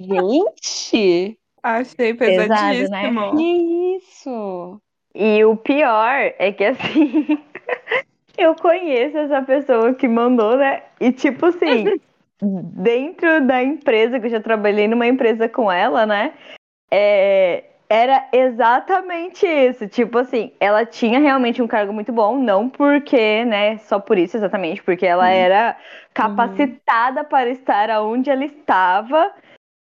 [0.00, 1.36] Gente,
[1.66, 2.90] Achei Pesado, pesadíssimo.
[2.90, 3.30] né?
[3.32, 4.80] que isso?
[5.12, 7.26] E o pior é que assim,
[8.38, 10.84] eu conheço essa pessoa que mandou, né?
[11.00, 11.98] E tipo assim,
[12.40, 16.34] dentro da empresa, que eu já trabalhei numa empresa com ela, né?
[16.88, 19.88] É, era exatamente isso.
[19.88, 23.78] Tipo assim, ela tinha realmente um cargo muito bom, não porque, né?
[23.78, 25.30] Só por isso, exatamente, porque ela Uhum.
[25.32, 25.76] era
[26.12, 29.32] capacitada para estar onde ela estava.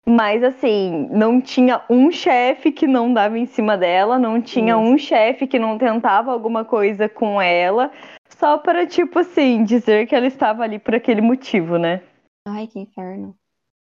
[0.09, 4.81] Mas assim, não tinha um chefe que não dava em cima dela, não tinha Isso.
[4.81, 7.91] um chefe que não tentava alguma coisa com ela,
[8.29, 12.01] só para, tipo assim, dizer que ela estava ali por aquele motivo, né?
[12.47, 13.35] Ai, que inferno.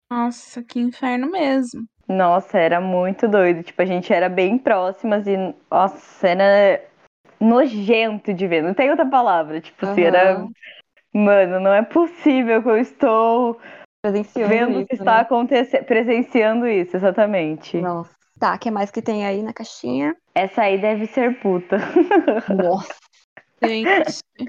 [0.09, 1.89] Nossa, que inferno mesmo.
[2.13, 3.63] Nossa, era muito doido.
[3.63, 5.37] Tipo, a gente era bem próximas e,
[5.71, 6.85] nossa, era
[7.41, 8.63] nojento de ver.
[8.63, 9.61] Não tem outra palavra.
[9.61, 10.47] Tipo assim, era.
[11.15, 13.61] Mano, não é possível que eu estou
[14.03, 15.21] Presenciando vendo isso, que está né?
[15.21, 17.81] acontecendo, presenciando isso, exatamente.
[17.81, 18.13] Nossa.
[18.39, 20.17] Tá, o que mais que tem aí na caixinha?
[20.35, 21.77] Essa aí deve ser puta.
[22.53, 22.97] Nossa.
[23.63, 23.89] Gente,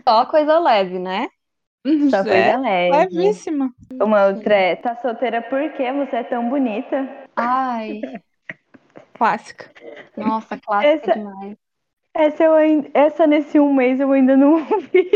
[0.07, 1.27] Só coisa leve, né?
[2.09, 3.15] Só é coisa leve.
[3.15, 3.71] levíssima.
[4.01, 7.22] Uma outra é, tá solteira porque você é tão bonita?
[7.35, 8.01] Ai,
[9.13, 9.71] Clássica.
[10.17, 11.57] nossa, clássica Essa- demais.
[12.15, 12.53] Essa, eu,
[12.93, 15.09] essa nesse um mês eu ainda não ouvi.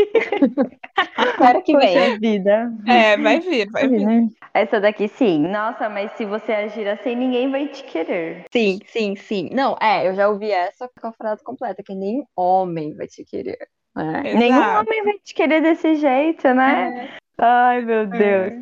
[1.16, 2.18] Espero que venha.
[2.18, 2.72] Vida.
[2.88, 4.28] É, vai vir, vai vir.
[4.52, 5.46] Essa daqui sim.
[5.46, 8.44] Nossa, mas se você agir assim, ninguém vai te querer.
[8.52, 9.48] Sim, sim, sim.
[9.52, 13.24] Não, é, eu já ouvi essa com a frase completa, que nem homem vai te
[13.24, 13.58] querer.
[13.94, 14.34] né?
[14.34, 17.08] Nenhum homem vai te querer desse jeito, né?
[17.40, 18.54] Ai, meu Deus.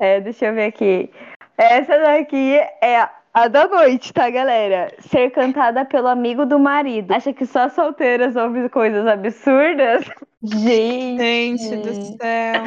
[0.00, 1.08] É, deixa eu ver aqui.
[1.56, 4.92] Essa daqui é a da noite, tá, galera?
[5.00, 7.12] Ser cantada pelo amigo do marido.
[7.12, 10.04] Acha que só solteiras ouvem coisas absurdas?
[10.42, 12.62] Gente, Gente do céu.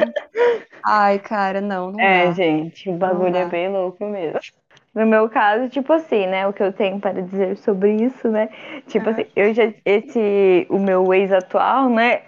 [0.84, 2.32] ai, cara, não, não É, dá.
[2.32, 3.40] gente, o bagulho dá.
[3.40, 4.40] é bem louco mesmo.
[4.94, 6.46] No meu caso, tipo assim, né?
[6.48, 8.48] O que eu tenho para dizer sobre isso, né?
[8.88, 9.72] Tipo assim, eu já.
[9.84, 10.66] Esse.
[10.68, 12.22] O meu ex atual, né?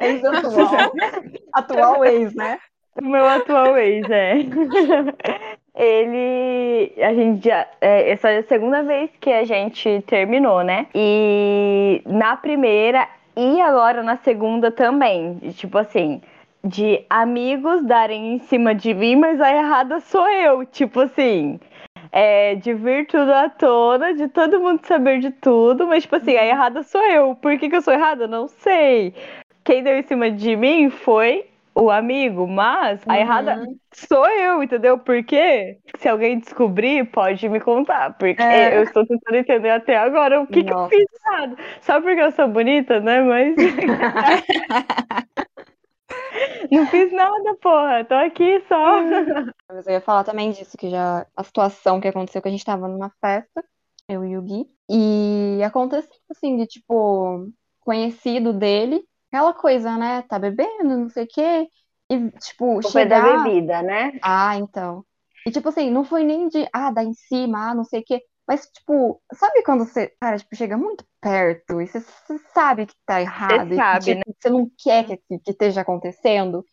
[0.00, 0.92] Ex-atual.
[1.52, 2.58] atual ex, né?
[3.00, 4.36] O meu atual ex, é.
[5.74, 6.92] Ele.
[7.02, 7.66] A gente já.
[7.80, 10.86] É, essa é a segunda vez que a gente terminou, né?
[10.94, 15.38] E na primeira e agora na segunda também.
[15.54, 16.20] Tipo assim
[16.66, 20.66] de amigos darem em cima de mim, mas a errada sou eu.
[20.66, 21.60] Tipo assim,
[22.10, 26.36] é, de vir tudo à tona, de todo mundo saber de tudo, mas, tipo assim,
[26.36, 27.34] a errada sou eu.
[27.36, 28.26] Por que, que eu sou errada?
[28.26, 29.14] Não sei.
[29.64, 33.18] Quem deu em cima de mim foi o amigo, mas a uhum.
[33.20, 34.98] errada sou eu, entendeu?
[34.98, 38.16] Porque se alguém descobrir, pode me contar.
[38.16, 38.78] Porque é.
[38.78, 41.58] eu estou tentando entender até agora o que, que eu fiz errado.
[41.82, 43.20] Só porque eu sou bonita, né?
[43.20, 43.54] Mas.
[46.70, 48.04] Não fiz nada, porra.
[48.04, 49.02] Tô aqui só.
[49.68, 52.64] Mas eu ia falar também disso, que já a situação que aconteceu, que a gente
[52.64, 53.62] tava numa festa,
[54.08, 57.48] eu e o Gui, e aconteceu assim, de tipo,
[57.80, 60.22] conhecido dele, aquela coisa, né?
[60.22, 61.68] Tá bebendo, não sei o quê.
[62.10, 63.22] E, tipo, Foi chegar...
[63.22, 64.12] da bebida, né?
[64.22, 65.04] Ah, então.
[65.46, 68.04] E, tipo assim, não foi nem de, ah, dar em cima, ah, não sei o
[68.04, 68.22] quê.
[68.46, 72.94] Mas, tipo, sabe quando você, cara, tipo, chega muito perto e você, você sabe que
[73.04, 74.20] tá errado, você sabe, que, né?
[74.22, 76.64] tipo, você não quer que, que esteja acontecendo?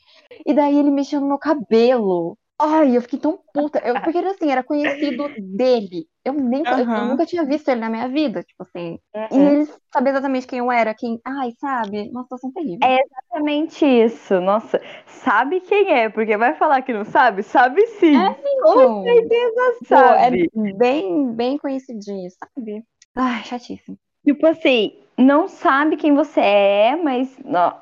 [0.45, 2.37] E daí ele mexeu no meu cabelo.
[2.59, 3.79] Ai, eu fiquei tão puta.
[3.79, 6.07] Eu, porque assim, era conhecido dele.
[6.23, 6.95] Eu nem uhum.
[6.95, 8.99] eu, nunca tinha visto ele na minha vida, tipo assim.
[9.13, 9.27] Uhum.
[9.31, 11.19] E ele sabia exatamente quem eu era, quem.
[11.25, 12.09] Ai, sabe?
[12.09, 12.79] Uma situação terrível.
[12.81, 14.39] É exatamente isso.
[14.39, 16.09] Nossa, sabe quem é?
[16.09, 17.43] Porque vai falar que não sabe?
[17.43, 18.15] Sabe sim.
[18.15, 19.03] É, Com então.
[19.03, 20.49] certeza sabe.
[20.49, 22.83] Pô, é bem, bem conhecidinho, sabe?
[23.15, 23.97] Ai, chatíssimo.
[24.25, 27.37] Tipo assim, não sabe quem você é, mas.
[27.43, 27.75] Não,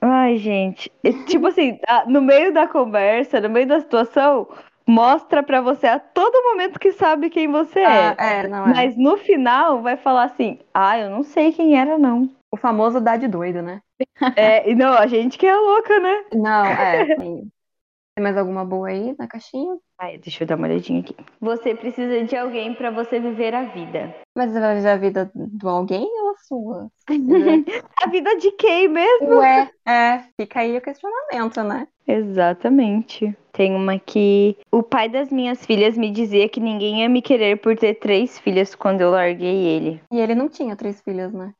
[0.00, 0.90] Ai, gente.
[1.26, 4.48] Tipo assim, no meio da conversa, no meio da situação,
[4.86, 8.40] mostra pra você a todo momento que sabe quem você ah, é.
[8.40, 8.74] é não é.
[8.74, 12.30] Mas no final vai falar assim: ah, eu não sei quem era, não.
[12.52, 13.80] O famoso dá de doido, né?
[14.36, 16.24] É, e não, a gente que é louca, né?
[16.32, 17.50] Não, é, sim.
[18.16, 19.76] Tem mais alguma boa aí na caixinha?
[19.98, 21.16] Ai, deixa eu dar uma olhadinha aqui.
[21.40, 24.14] Você precisa de alguém para você viver a vida.
[24.36, 26.90] Mas você vai viver a vida do alguém ou a sua?
[28.02, 29.38] a vida de quem mesmo?
[29.38, 31.88] Ué, é, fica aí o questionamento, né?
[32.06, 33.36] Exatamente.
[33.52, 37.60] Tem uma que o pai das minhas filhas me dizia que ninguém ia me querer
[37.60, 40.00] por ter três filhas quando eu larguei ele.
[40.12, 41.52] E ele não tinha três filhas, né?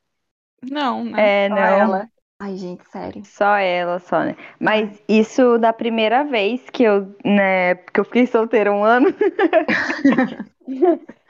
[0.71, 1.47] Não, né?
[1.47, 1.59] É, não.
[1.59, 2.09] Ela.
[2.41, 3.23] Ai, gente, sério.
[3.25, 4.37] Só ela, só, né?
[4.59, 9.07] Mas isso da primeira vez que eu, né, que eu fiquei solteira um ano.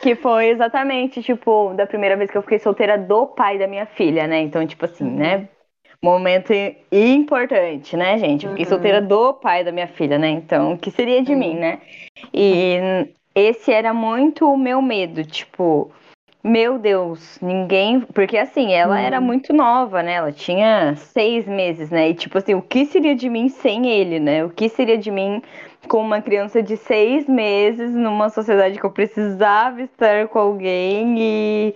[0.01, 3.87] que foi exatamente, tipo, da primeira vez que eu fiquei solteira do pai da minha
[3.87, 4.41] filha, né?
[4.41, 5.17] Então, tipo assim, uhum.
[5.17, 5.49] né?
[6.03, 6.53] Momento
[6.91, 8.45] importante, né, gente?
[8.45, 8.71] Eu fiquei uhum.
[8.71, 10.29] solteira do pai da minha filha, né?
[10.31, 11.39] Então, o que seria de uhum.
[11.39, 11.81] mim, né?
[12.33, 15.91] E esse era muito o meu medo, tipo,
[16.45, 18.01] meu Deus, ninguém.
[18.01, 18.99] Porque assim, ela hum.
[18.99, 20.15] era muito nova, né?
[20.15, 22.11] Ela tinha seis meses, né?
[22.11, 24.45] E tipo assim, o que seria de mim sem ele, né?
[24.45, 25.43] O que seria de mim
[25.89, 31.75] com uma criança de seis meses numa sociedade que eu precisava estar com alguém e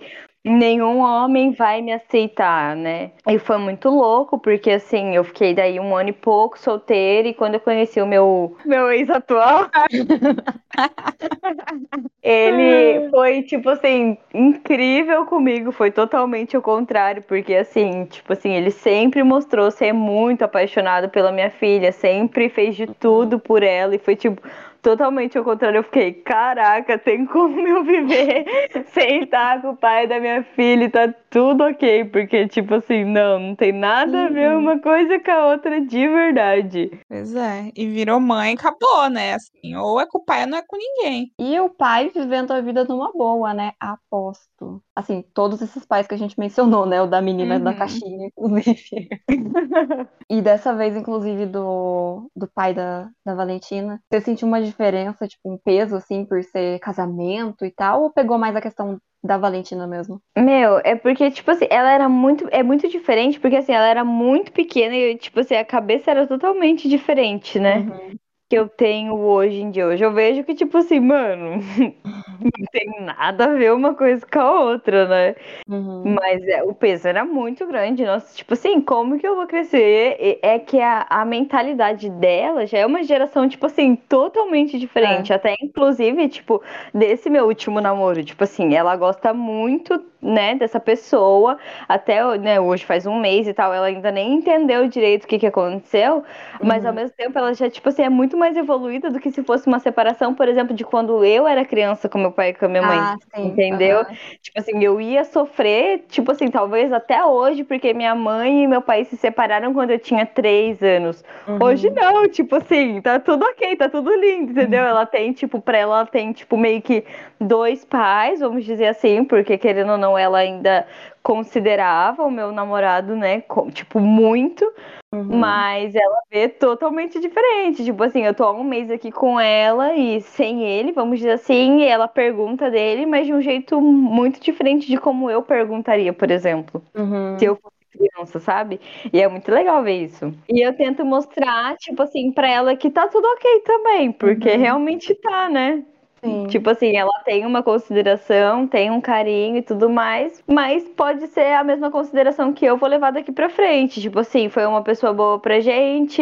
[0.49, 3.11] nenhum homem vai me aceitar, né?
[3.27, 7.33] E foi muito louco, porque assim, eu fiquei daí um ano e pouco solteira, e
[7.33, 9.67] quando eu conheci o meu, meu ex atual,
[12.21, 18.71] ele foi, tipo assim, incrível comigo, foi totalmente o contrário, porque assim, tipo assim, ele
[18.71, 23.99] sempre mostrou ser muito apaixonado pela minha filha, sempre fez de tudo por ela, e
[23.99, 24.41] foi tipo
[24.81, 25.77] totalmente ao contrário.
[25.77, 28.45] Eu fiquei, caraca, tem como eu viver
[28.93, 32.05] sem estar com o pai da minha filha e tá tudo ok.
[32.05, 34.59] Porque, tipo assim, não, não tem nada a ver uhum.
[34.59, 36.91] uma coisa com a outra de verdade.
[37.07, 37.71] Pois é.
[37.75, 39.35] E virou mãe, acabou, né?
[39.35, 41.31] Assim, ou é com o pai ou não é com ninguém.
[41.39, 43.73] E o pai vivendo a vida numa boa, né?
[43.79, 44.81] Aposto.
[44.99, 47.01] Assim, todos esses pais que a gente mencionou, né?
[47.01, 47.63] O da menina uhum.
[47.63, 49.07] da caixinha, inclusive.
[50.29, 54.01] e dessa vez, inclusive, do, do pai da, da Valentina.
[54.11, 58.03] Você sentiu uma diferença, tipo, um peso, assim, por ser casamento e tal?
[58.03, 60.21] Ou pegou mais a questão da Valentina mesmo?
[60.37, 62.49] Meu, é porque, tipo assim, ela era muito.
[62.51, 66.27] É muito diferente, porque assim, ela era muito pequena e, tipo assim, a cabeça era
[66.27, 67.79] totalmente diferente, né?
[67.79, 68.19] Uhum.
[68.49, 69.85] Que eu tenho hoje em dia.
[69.85, 74.39] Hoje eu vejo que, tipo assim, mano, não tem nada a ver uma coisa com
[74.39, 75.35] a outra, né?
[75.67, 76.15] Uhum.
[76.15, 78.03] Mas é, o peso era muito grande.
[78.03, 80.39] Nossa, tipo assim, como que eu vou crescer?
[80.41, 85.31] É que a, a mentalidade dela já é uma geração, tipo assim, totalmente diferente.
[85.31, 85.35] É.
[85.35, 88.23] Até, inclusive, tipo, desse meu último namoro.
[88.23, 91.57] Tipo assim, ela gosta muito né, dessa pessoa,
[91.87, 95.39] até né, hoje faz um mês e tal, ela ainda nem entendeu direito o que,
[95.39, 96.23] que aconteceu,
[96.61, 96.93] mas ao Uhum.
[96.93, 99.79] mesmo tempo ela já, tipo assim, é muito mais evoluída do que se fosse uma
[99.79, 102.83] separação, por exemplo, de quando eu era criança com meu pai e com a minha
[102.83, 103.09] mãe.
[103.09, 103.63] Ah, sim.
[103.71, 104.05] Entendeu?
[104.05, 104.19] aham.
[104.41, 108.81] Tipo assim, eu ia sofrer, tipo assim, talvez até hoje, porque minha mãe e meu
[108.81, 111.23] pai se separaram quando eu tinha três anos.
[111.61, 111.95] Hoje Uhum.
[111.95, 114.81] não, tipo assim, tá tudo ok, tá tudo lindo, entendeu?
[114.83, 117.03] Ela tem, tipo, pra ela, ela tem, tipo, meio que
[117.39, 120.87] dois pais, vamos dizer assim, porque querendo ou não, ela ainda
[121.21, 123.43] considerava o meu namorado, né,
[123.73, 124.65] tipo, muito,
[125.13, 125.37] Uhum.
[125.39, 127.83] mas ela vê totalmente diferente.
[127.83, 131.31] Tipo assim, eu tô há um mês aqui com ela e sem ele, vamos dizer
[131.31, 136.13] assim, e ela pergunta dele, mas de um jeito muito diferente de como eu perguntaria,
[136.13, 137.37] por exemplo Uhum.
[137.37, 138.79] se eu fosse criança, sabe?
[139.11, 140.33] E é muito legal ver isso.
[140.47, 144.57] E eu tento mostrar, tipo assim, pra ela que tá tudo ok também, porque Uhum.
[144.59, 145.83] realmente tá, né?
[146.23, 146.47] Sim.
[146.47, 151.53] Tipo assim, ela tem uma consideração, tem um carinho e tudo mais, mas pode ser
[151.53, 154.01] a mesma consideração que eu vou levar daqui pra frente.
[154.01, 156.21] Tipo assim, foi uma pessoa boa pra gente,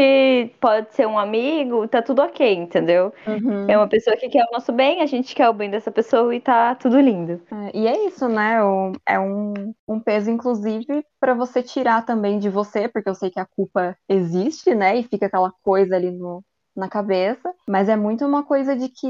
[0.60, 3.14] pode ser um amigo, tá tudo ok, entendeu?
[3.28, 3.66] Uhum.
[3.70, 6.34] É uma pessoa que quer o nosso bem, a gente quer o bem dessa pessoa
[6.36, 7.42] e tá tudo lindo.
[7.52, 8.58] É, e é isso, né?
[9.06, 9.54] É um,
[9.88, 13.96] um peso, inclusive, para você tirar também de você, porque eu sei que a culpa
[14.08, 14.98] existe, né?
[14.98, 16.44] E fica aquela coisa ali no,
[16.78, 19.08] na cabeça, mas é muito uma coisa de que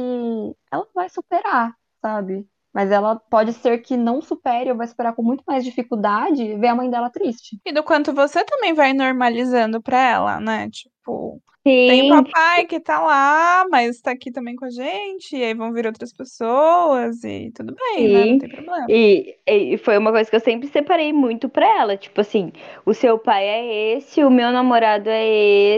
[0.72, 2.48] ela vai superar, sabe?
[2.78, 6.68] Mas ela pode ser que não supere ou vai superar com muito mais dificuldade ver
[6.68, 7.60] a mãe dela triste.
[7.66, 10.70] E do quanto você também vai normalizando pra ela, né?
[10.70, 11.42] Tipo,
[11.86, 15.44] tem o Sim, papai que tá lá, mas tá aqui também com a gente, e
[15.44, 18.26] aí vão vir outras pessoas, e tudo bem, né?
[18.26, 18.40] Não sim.
[18.40, 18.88] tem problema.
[18.90, 21.98] E, e foi uma coisa que eu sempre separei muito pra ela.
[21.98, 22.52] Tipo assim,
[22.86, 25.28] o seu pai é esse, o meu namorado é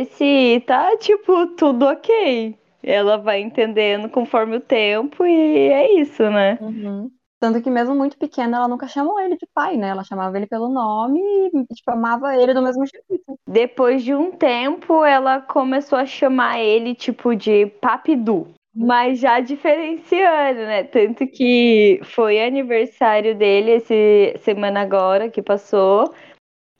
[0.02, 2.59] esse, e tá, tipo, tudo ok.
[2.84, 6.57] Ela vai entendendo conforme o tempo e é isso, né?
[6.61, 7.09] Uhum.
[7.39, 9.89] Tanto que mesmo muito pequena, ela nunca chamou ele de pai, né?
[9.89, 13.39] Ela chamava ele pelo nome e, tipo, amava ele do mesmo jeito.
[13.47, 18.47] Depois de um tempo, ela começou a chamar ele, tipo, de Papidu.
[18.75, 20.84] Mas já diferenciando, né?
[20.84, 26.13] Tanto que foi aniversário dele esse semana agora que passou.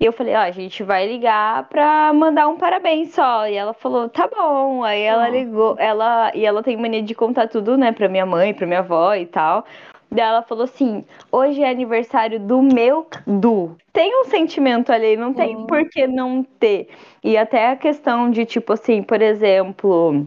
[0.02, 3.46] E eu falei, ó, a gente vai ligar pra mandar um parabéns só.
[3.48, 4.82] E ela falou, tá bom.
[4.82, 5.30] Aí ela Ó.
[5.30, 8.80] ligou, ela e ela tem mania de contar tudo, né, pra minha mãe, pra minha
[8.80, 9.66] avó e tal.
[10.12, 13.76] Daí ela falou assim: hoje é aniversário do meu Du.
[13.94, 15.68] Tem um sentimento ali, não tem Sim.
[15.68, 16.90] por que não ter.
[17.24, 20.26] E até a questão de, tipo assim, por exemplo,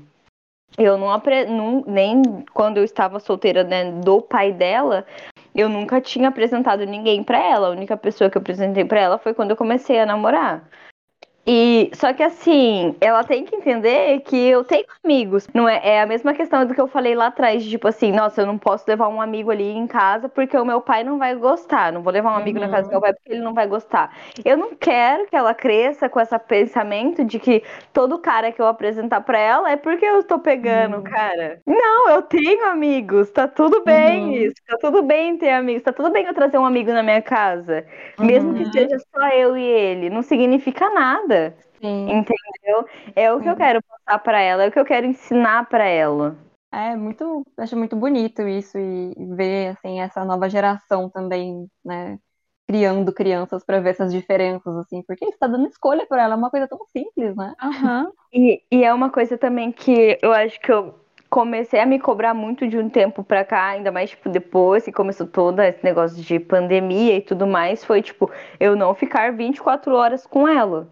[0.78, 1.46] eu não, apre...
[1.46, 5.04] não nem quando eu estava solteira, né, do pai dela,
[5.54, 7.68] eu nunca tinha apresentado ninguém pra ela.
[7.68, 10.68] A única pessoa que eu apresentei pra ela foi quando eu comecei a namorar.
[11.44, 15.48] E só que assim, ela tem que entender que eu tenho amigos.
[15.52, 18.12] Não é, é a mesma questão do que eu falei lá atrás, de, tipo assim,
[18.12, 21.18] nossa, eu não posso levar um amigo ali em casa porque o meu pai não
[21.18, 21.92] vai gostar.
[21.92, 24.16] Não vou levar um amigo na casa do meu pai porque ele não vai gostar.
[24.44, 27.62] Eu não quero que ela cresça com esse pensamento de que
[27.92, 31.02] todo cara que eu apresentar pra ela é porque eu tô pegando, Uhum.
[31.02, 31.60] cara.
[31.66, 34.46] Não, eu tenho amigos, tá tudo bem Uhum.
[34.46, 34.54] isso.
[34.66, 37.84] Tá tudo bem ter amigos, tá tudo bem eu trazer um amigo na minha casa.
[38.20, 38.70] Mesmo que Uhum.
[38.72, 41.31] seja só eu e ele, não significa nada.
[41.80, 42.08] Sim.
[42.08, 42.86] Entendeu?
[43.16, 43.58] É o que eu Sim.
[43.58, 46.36] quero passar pra ela, é o que eu quero ensinar pra ela.
[46.72, 52.18] É muito, acho muito bonito isso e ver assim essa nova geração também, né,
[52.66, 56.50] criando crianças para ver essas diferenças assim, porque está dando escolha para ela, é uma
[56.50, 57.52] coisa tão simples, né?
[57.62, 58.10] Aham.
[58.32, 60.94] E, e é uma coisa também que eu acho que eu
[61.28, 64.92] comecei a me cobrar muito de um tempo pra cá, ainda mais, tipo, depois que
[64.92, 68.30] começou todo esse negócio de pandemia e tudo mais, foi, tipo,
[68.60, 70.88] eu não ficar 24 horas com ela.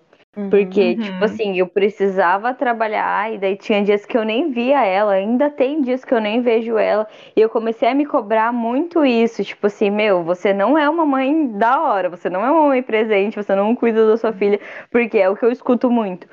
[0.48, 0.96] Porque, Uhum.
[1.02, 5.50] tipo assim, eu precisava trabalhar e daí tinha dias que eu nem via ela, ainda
[5.50, 7.06] tem dias que eu nem vejo ela.
[7.34, 11.04] E eu comecei a me cobrar muito isso, tipo assim, meu, você não é uma
[11.04, 14.60] mãe da hora, você não é uma mãe presente, você não cuida da sua filha,
[14.88, 16.28] porque é o que eu escuto muito.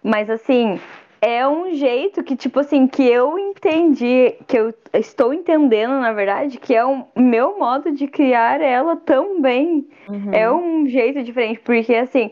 [0.00, 0.78] Mas assim,
[1.20, 6.56] é um jeito que, tipo assim, que eu entendi, que eu estou entendendo, na verdade,
[6.56, 9.88] que é o meu modo de criar ela também.
[10.08, 10.32] Uhum.
[10.32, 12.30] É um jeito diferente, porque assim,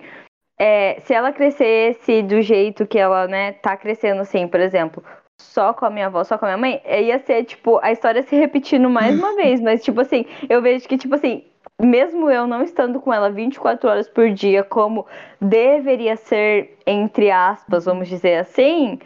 [0.58, 5.02] é, se ela crescesse do jeito que ela, né, tá crescendo assim, por exemplo,
[5.40, 7.92] só com a minha avó, só com a minha mãe, é, ia ser, tipo, a
[7.92, 9.60] história se repetindo mais uma vez.
[9.60, 11.44] Mas, tipo assim, eu vejo que, tipo assim,
[11.80, 15.06] mesmo eu não estando com ela 24 horas por dia, como
[15.40, 18.98] deveria ser, entre aspas, vamos dizer assim,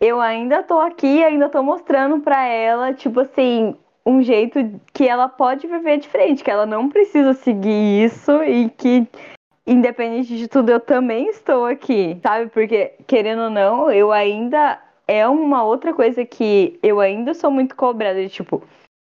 [0.00, 3.76] eu ainda tô aqui, ainda tô mostrando pra ela, tipo assim,
[4.06, 9.06] um jeito que ela pode viver diferente, que ela não precisa seguir isso e que
[9.66, 12.50] independente de tudo, eu também estou aqui, sabe?
[12.50, 14.80] Porque, querendo ou não, eu ainda.
[15.06, 18.62] É uma outra coisa que eu ainda sou muito cobrada de tipo.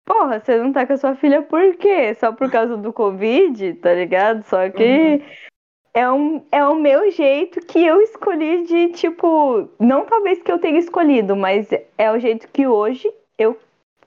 [0.07, 2.14] porra, você não tá com a sua filha por quê?
[2.14, 4.42] Só por causa do Covid, tá ligado?
[4.45, 5.22] Só que
[5.95, 10.59] é, um, é o meu jeito que eu escolhi de, tipo, não talvez que eu
[10.59, 11.68] tenha escolhido, mas
[11.99, 13.57] é o jeito que hoje eu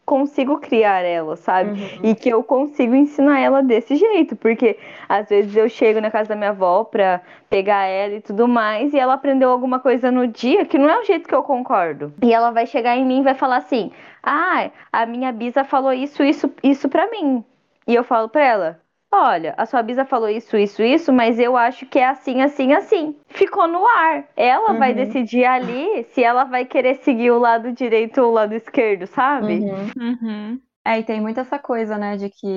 [0.07, 1.71] consigo criar ela, sabe?
[1.71, 1.99] Uhum.
[2.01, 6.29] E que eu consigo ensinar ela desse jeito, porque às vezes eu chego na casa
[6.29, 10.25] da minha avó pra pegar ela e tudo mais, e ela aprendeu alguma coisa no
[10.25, 12.13] dia que não é o jeito que eu concordo.
[12.23, 13.91] E ela vai chegar em mim e vai falar assim:
[14.23, 17.43] "Ah, a minha bisa falou isso, isso, isso pra mim".
[17.85, 18.79] E eu falo pra ela:
[19.11, 22.73] Olha, a sua bisa falou isso, isso, isso, mas eu acho que é assim, assim,
[22.73, 23.15] assim.
[23.27, 24.27] Ficou no ar.
[24.35, 24.95] Ela vai Uhum.
[24.95, 29.65] decidir ali se ela vai querer seguir o lado direito ou o lado esquerdo, sabe?
[29.65, 29.91] Uhum.
[29.95, 30.61] Uhum.
[30.85, 32.47] É, e tem muito essa coisa, né, de que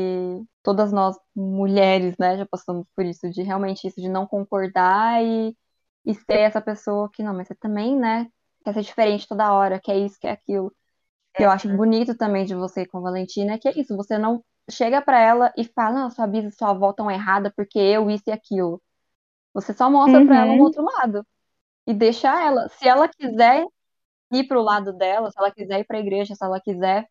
[0.62, 5.56] todas nós mulheres, né, já passamos por isso, de realmente isso, de não concordar e,
[6.06, 8.28] e ser essa pessoa que, não, mas você também, né,
[8.64, 10.72] quer ser diferente toda hora, quer isso, quer aquilo.
[11.34, 14.18] Que eu acho bonito também de você com a Valentina, é que é isso, você
[14.18, 17.78] não chega pra ela e fala, não, sua bisa e sua avó estão errada porque
[17.78, 18.82] eu, isso e aquilo.
[19.54, 20.60] Você só mostra pra ela um Uhum.
[20.60, 21.26] outro lado.
[21.86, 23.66] E deixa ela, se ela quiser
[24.32, 27.06] ir pro lado dela, se ela quiser ir pra igreja, se ela quiser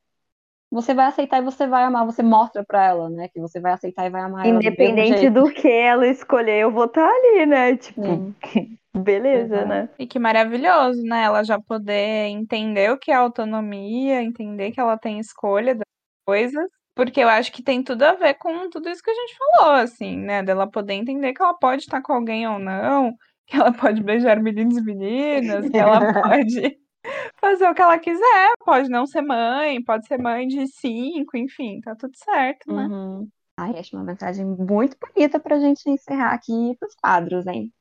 [0.71, 3.73] você vai aceitar e você vai amar, você mostra pra ela, né, que você vai
[3.73, 5.33] aceitar e vai amar ela do mesmo Independente jeito.
[5.33, 7.75] do que ela escolher, eu vou estar ali, né?
[7.77, 8.35] Tipo, Sim.
[8.95, 9.65] beleza, Exato.
[9.65, 9.89] né?
[9.99, 11.23] E que maravilhoso, né?
[11.23, 15.85] Ela já poder entender o que é autonomia, entender que ela tem escolha das
[16.25, 16.69] coisas,
[16.99, 19.71] porque eu acho que tem tudo a ver com tudo isso que a gente falou,
[19.75, 20.43] assim, né?
[20.43, 23.13] Dela poder entender que ela pode estar com alguém ou não,
[23.47, 26.77] que ela pode beijar meninos e meninas, que ela pode
[27.39, 31.79] fazer o que ela quiser, pode não ser mãe, pode ser mãe de cinco, enfim,
[31.79, 32.85] tá tudo certo, né?
[32.85, 33.29] Uhum.
[33.55, 37.71] Ai, acho uma mensagem muito bonita pra gente encerrar aqui pros quadros, hein?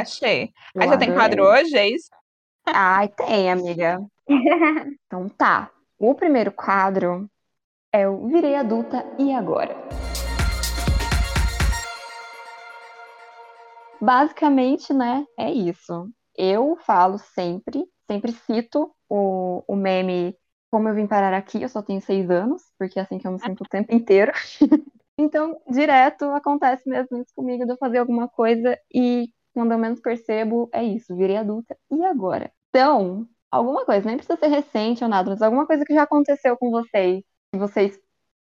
[0.00, 0.50] Achei.
[0.74, 2.08] Eu Aí já tem quadro hoje, é isso?
[2.64, 4.00] Ai, tem, amiga.
[5.06, 5.70] Então tá.
[5.98, 7.28] O primeiro quadro
[7.94, 9.72] é o Virei Adulta e Agora.
[14.00, 16.10] Basicamente, né, é isso.
[16.36, 20.36] Eu falo sempre, sempre cito o, o meme
[20.72, 23.30] Como eu vim parar aqui, eu só tenho seis anos, porque é assim que eu
[23.30, 24.32] me sinto o tempo inteiro.
[25.16, 30.00] Então, direto acontece mesmo isso comigo, de eu fazer alguma coisa e quando eu menos
[30.00, 32.50] percebo, é isso, virei adulta e agora?
[32.68, 36.56] Então, alguma coisa, nem precisa ser recente ou nada, mas alguma coisa que já aconteceu
[36.56, 37.22] com vocês,
[37.54, 37.98] que vocês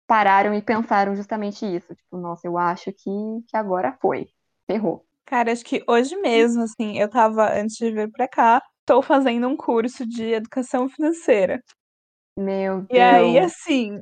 [0.07, 1.95] pararam e pensaram justamente isso.
[1.95, 3.11] Tipo, nossa, eu acho que,
[3.49, 4.29] que agora foi.
[4.67, 5.05] Ferrou.
[5.27, 9.49] Cara, acho que hoje mesmo, assim, eu tava, antes de vir pra cá, tô fazendo
[9.49, 11.63] um curso de educação financeira.
[12.39, 13.99] Meu E aí, Deus, assim,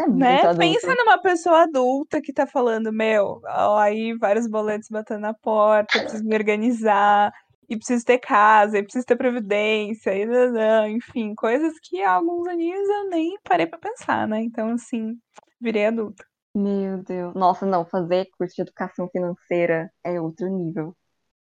[0.00, 0.54] é né?
[0.56, 6.00] Pensa numa pessoa adulta que tá falando, meu, ó, aí vários boletos batendo na porta,
[6.00, 7.32] preciso me organizar,
[7.70, 12.88] e preciso ter casa, e preciso ter previdência, e enfim, coisas que há alguns aninhos
[12.88, 14.42] eu nem parei pra pensar, né?
[14.42, 15.16] Então, assim,
[15.60, 16.24] virei adulta.
[16.52, 17.32] Meu Deus.
[17.34, 20.96] Nossa, não, fazer curso de educação financeira é outro nível.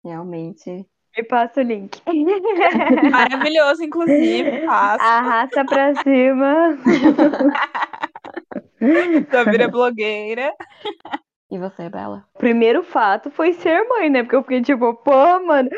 [0.03, 0.86] Realmente.
[1.15, 2.01] Me passa o link.
[3.09, 4.65] Maravilhoso, inclusive.
[4.67, 6.78] Arrasta pra cima.
[9.32, 10.53] Só vira blogueira.
[11.49, 12.25] E você, Bela?
[12.36, 14.23] O primeiro fato foi ser mãe, né?
[14.23, 15.69] Porque eu fiquei tipo, pô, mano,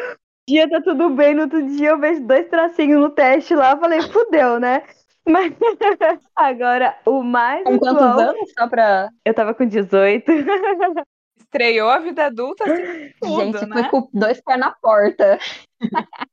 [0.50, 3.80] dia tá tudo bem, no outro dia eu vejo dois tracinhos no teste lá, eu
[3.80, 4.82] falei, fudeu, né?
[5.28, 5.54] Mas
[6.36, 8.52] agora, o mais Com quantos atual, anos?
[8.58, 9.10] Só pra.
[9.24, 10.26] eu tava com 18.
[11.39, 13.74] Estreou a vida adulta assim, tudo, Gente, né?
[13.74, 15.39] foi com dois pés na porta.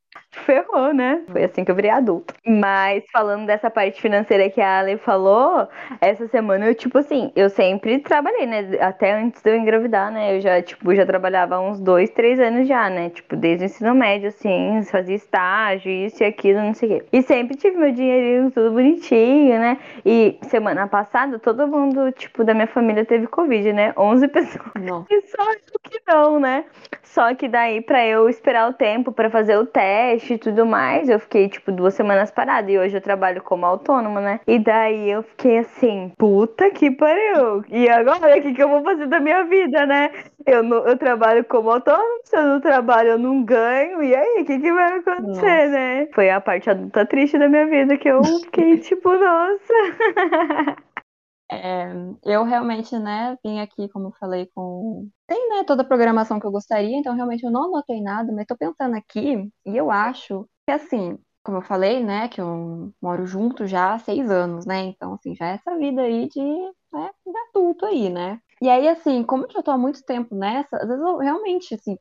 [0.47, 1.23] Ferrou, né?
[1.29, 2.33] Foi assim que eu virei adulto.
[2.47, 5.67] Mas falando dessa parte financeira que a Ale falou,
[5.99, 8.77] essa semana eu, tipo assim, eu sempre trabalhei, né?
[8.79, 10.37] Até antes de eu engravidar, né?
[10.37, 13.09] Eu já, tipo, já trabalhava há uns dois, três anos já, né?
[13.09, 17.05] Tipo, desde o ensino médio, assim, fazia estágio, isso e aquilo, não sei o quê.
[17.11, 19.77] E sempre tive meu dinheirinho tudo bonitinho, né?
[20.05, 23.93] E semana passada, todo mundo, tipo, da minha família teve Covid, né?
[23.97, 24.71] 11 pessoas.
[24.79, 25.07] Nossa.
[25.11, 26.63] E só eu que não, né?
[27.03, 31.09] Só que daí, pra eu esperar o tempo pra fazer o teste e tudo mais,
[31.09, 32.71] eu fiquei, tipo, duas semanas parada.
[32.71, 34.39] E hoje eu trabalho como autônoma, né?
[34.45, 37.63] E daí eu fiquei assim, puta que pariu.
[37.69, 40.11] E agora, o que, que eu vou fazer da minha vida, né?
[40.45, 44.03] Eu, não, eu trabalho como autônomo, se eu não trabalho, eu não ganho.
[44.03, 45.69] E aí, o que, que vai acontecer, Nossa.
[45.69, 46.07] né?
[46.13, 49.73] Foi a parte adulta triste da minha vida que eu fiquei, tipo, nossa.
[51.51, 51.87] É,
[52.25, 55.09] eu realmente, né, vim aqui, como eu falei, com.
[55.27, 58.45] Tem, né, toda a programação que eu gostaria, então realmente eu não anotei nada, mas
[58.45, 59.33] tô pensando aqui,
[59.65, 63.99] e eu acho que, assim, como eu falei, né, que eu moro junto já há
[63.99, 66.39] seis anos, né, então, assim, já é essa vida aí de,
[66.93, 68.39] né, de adulto aí, né.
[68.59, 71.75] E aí, assim, como eu já tô há muito tempo nessa, às vezes eu realmente,
[71.75, 71.95] assim,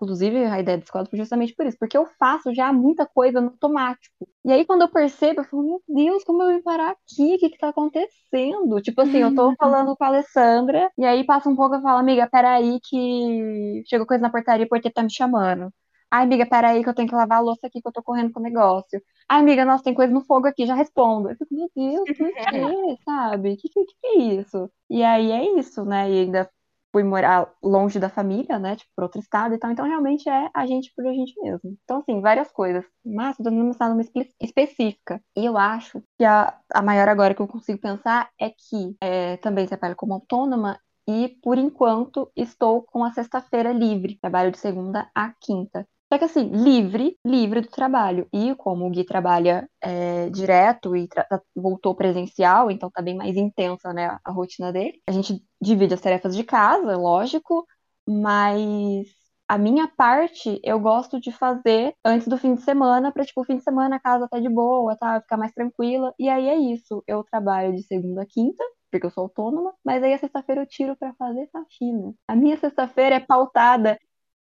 [0.00, 3.38] inclusive a ideia da escola foi justamente por isso, porque eu faço já muita coisa
[3.40, 4.26] no automático.
[4.44, 7.34] E aí, quando eu percebo, eu falo, meu Deus, como eu vim parar aqui?
[7.34, 8.80] O que que tá acontecendo?
[8.82, 11.98] Tipo assim, eu tô falando com a Alessandra, e aí passa um pouco eu falo,
[11.98, 15.70] amiga, peraí que chegou coisa na portaria, porque tá me chamando.
[16.10, 18.32] Ai, amiga, peraí que eu tenho que lavar a louça aqui, que eu tô correndo
[18.32, 19.00] com o negócio.
[19.30, 21.30] Ai, amiga, nossa, tem coisa no fogo aqui, já respondo.
[21.30, 22.98] Eu fico, meu Deus, por quê?
[23.04, 23.56] Sabe?
[23.56, 24.70] Que que, que que é isso?
[24.90, 26.10] E aí é isso, né?
[26.10, 26.50] E ainda
[26.92, 28.74] fui morar longe da família, né?
[28.76, 29.70] Tipo, para outro estado e tal.
[29.70, 31.78] Então, realmente é a gente por a gente mesmo.
[31.84, 32.84] Então, assim, várias coisas.
[33.04, 35.22] Mas, tô dando uma numa espe- específica.
[35.36, 39.36] E eu acho que a, a maior agora que eu consigo pensar é que é,
[39.38, 44.18] também trabalho como autônoma e, por enquanto, estou com a sexta-feira livre.
[44.20, 45.86] Trabalho de segunda a quinta.
[46.12, 48.28] Só que assim, livre, livre do trabalho.
[48.32, 53.14] E como o Gui trabalha é, direto e tra- tá- voltou presencial, então tá bem
[53.16, 55.00] mais intensa, né, a rotina dele.
[55.06, 57.64] A gente divide as tarefas de casa, lógico,
[58.08, 59.06] mas
[59.48, 63.44] a minha parte eu gosto de fazer antes do fim de semana, pra tipo, o
[63.44, 65.20] fim de semana a casa tá de boa, tá?
[65.20, 66.12] Ficar mais tranquila.
[66.18, 67.02] E aí é isso.
[67.06, 68.62] Eu trabalho de segunda a quinta.
[68.90, 72.12] Porque eu sou autônoma, mas aí a sexta-feira eu tiro pra fazer faxina.
[72.26, 73.96] A minha sexta-feira é pautada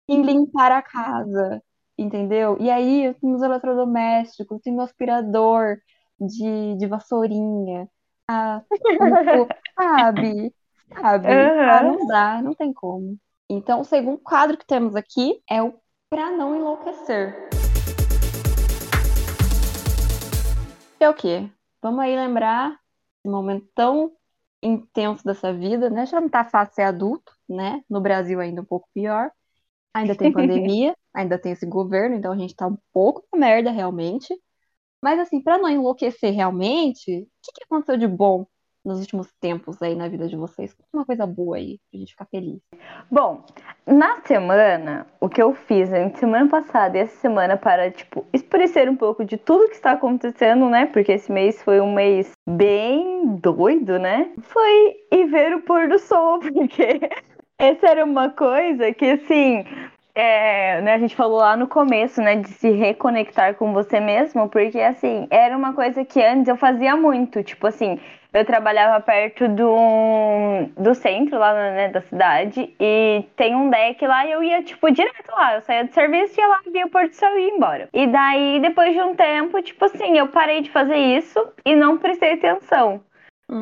[0.08, 1.62] em limpar a casa,
[1.98, 2.56] entendeu?
[2.60, 5.78] E aí eu tenho os eletrodomésticos, tenho o aspirador
[6.20, 7.88] de, de vassourinha,
[8.28, 10.54] ah, tipo, sabe?
[11.00, 11.28] Sabe?
[11.28, 11.82] Ah, Aham.
[11.82, 13.18] não dá, não tem como.
[13.50, 15.74] Então, o segundo quadro que temos aqui é o
[16.08, 17.48] Pra Não Enlouquecer.
[20.98, 21.50] Que é o quê?
[21.82, 22.78] Vamos aí lembrar
[23.24, 24.12] um momento tão
[24.62, 26.06] intenso dessa vida, né?
[26.06, 27.82] Já não tá fácil ser adulto, né?
[27.90, 29.30] No Brasil ainda um pouco pior.
[29.96, 33.70] Ainda tem pandemia, ainda tem esse governo, então a gente tá um pouco na merda
[33.70, 34.34] realmente.
[35.02, 38.46] Mas assim, pra não enlouquecer realmente, o que que aconteceu de bom
[38.84, 40.76] nos últimos tempos aí na vida de vocês?
[40.92, 42.60] Uma coisa boa aí, pra gente ficar feliz.
[43.10, 43.44] Bom,
[43.86, 48.90] na semana, o que eu fiz entre semana passada e essa semana para, tipo, escurecer
[48.90, 50.86] um pouco de tudo que está acontecendo, né?
[50.86, 54.30] Porque esse mês foi um mês bem doido, né?
[54.42, 57.00] Foi ir ver o pôr do sol, porque
[57.58, 59.64] essa era uma coisa que, assim,
[60.14, 64.48] é, né, a gente falou lá no começo, né, de se reconectar com você mesmo,
[64.48, 67.98] porque, assim, era uma coisa que antes eu fazia muito, tipo assim,
[68.32, 74.26] eu trabalhava perto do, do centro lá, né, da cidade, e tem um deck lá
[74.26, 75.54] e eu ia, tipo, direto lá.
[75.54, 77.88] Eu saía do serviço, ia lá, via o Porto do Sol e ia embora.
[77.94, 81.96] E daí, depois de um tempo, tipo assim, eu parei de fazer isso e não
[81.96, 83.00] prestei atenção.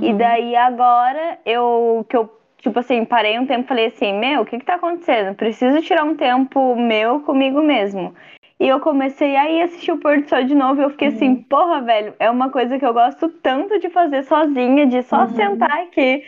[0.00, 0.16] E Uhum.
[0.16, 2.28] daí agora eu que eu
[2.64, 5.34] tipo assim, parei um tempo e falei assim, meu, o que que tá acontecendo?
[5.34, 8.14] Preciso tirar um tempo meu comigo mesmo.
[8.58, 11.08] E eu comecei a ir assistir o pôr do sol de novo e eu fiquei
[11.08, 11.42] assim, Uhum.
[11.42, 15.28] porra, velho, é uma coisa que eu gosto tanto de fazer sozinha, de só Uhum.
[15.34, 16.24] sentar aqui,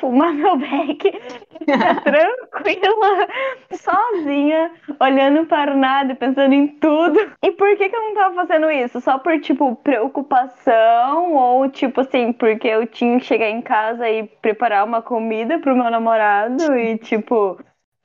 [0.00, 1.12] fumar meu beck,
[1.58, 3.28] ficar tranquila,
[3.72, 7.18] sozinha, olhando para o nada, pensando em tudo.
[7.42, 9.00] E por que que eu não tava fazendo isso?
[9.00, 14.24] Só por, tipo, preocupação ou, tipo assim, porque eu tinha que chegar em casa e
[14.24, 17.58] preparar uma comida pro meu namorado e, tipo,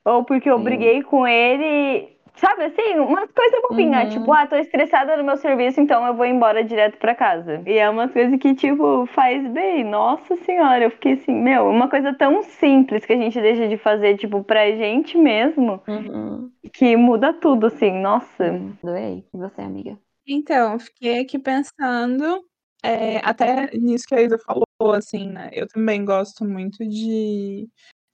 [0.04, 4.08] ou porque eu briguei com ele, sabe assim, umas coisas bobinhas, Uhum.
[4.20, 7.62] tipo, ah, tô estressada no meu serviço, então eu vou embora direto pra casa.
[7.66, 9.84] E é uma coisa que, tipo, faz bem.
[9.84, 13.76] Nossa senhora, eu fiquei assim, meu, uma coisa tão simples que a gente deixa de
[13.76, 16.50] fazer, tipo, pra gente mesmo, Uhum.
[16.72, 18.44] que muda tudo, assim, nossa.
[18.82, 19.24] Adorei.
[19.32, 19.98] E você, amiga?
[20.26, 22.44] Então, fiquei aqui pensando,
[22.82, 24.64] é, até nisso que a Isa falou,
[24.94, 25.50] assim, né?
[25.52, 27.68] Eu também gosto muito de,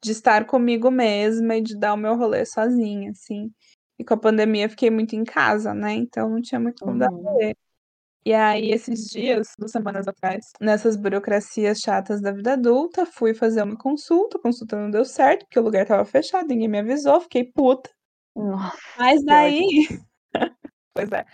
[0.05, 3.51] de estar comigo mesma e de dar o meu rolê sozinha, assim.
[3.99, 5.93] E com a pandemia eu fiquei muito em casa, né?
[5.95, 7.23] Então não tinha muito como dar Uhum.
[7.23, 7.55] rolê.
[8.25, 13.63] E aí, esses dias, duas semanas atrás, nessas burocracias chatas da vida adulta, fui fazer
[13.65, 17.21] uma consulta, a consulta não deu certo, porque o lugar tava fechado, ninguém me avisou,
[17.21, 17.91] fiquei puta.
[18.37, 19.59] Nossa, Mas daí.
[20.95, 21.25] pois é.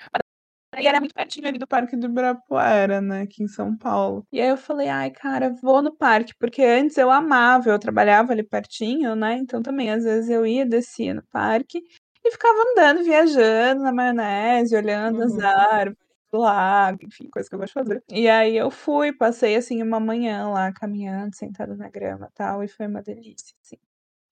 [0.75, 3.23] Daí era muito pertinho ali do Parque do Ibirapuera, né?
[3.23, 4.25] Aqui em São Paulo.
[4.33, 8.33] E aí eu falei, ai, cara, vou no parque, porque antes eu amava, eu trabalhava
[8.33, 9.35] ali pertinho, né?
[9.39, 11.83] Então também, às vezes eu ia, descia no parque
[12.25, 15.47] e ficava andando, viajando na maionese, olhando as Uhum.
[15.47, 15.99] árvores
[16.31, 18.05] do lago, enfim, coisa que eu gosto de fazer.
[18.11, 22.63] E aí eu fui, passei assim uma manhã lá caminhando, sentada na grama e tal,
[22.63, 23.77] e foi uma delícia, assim.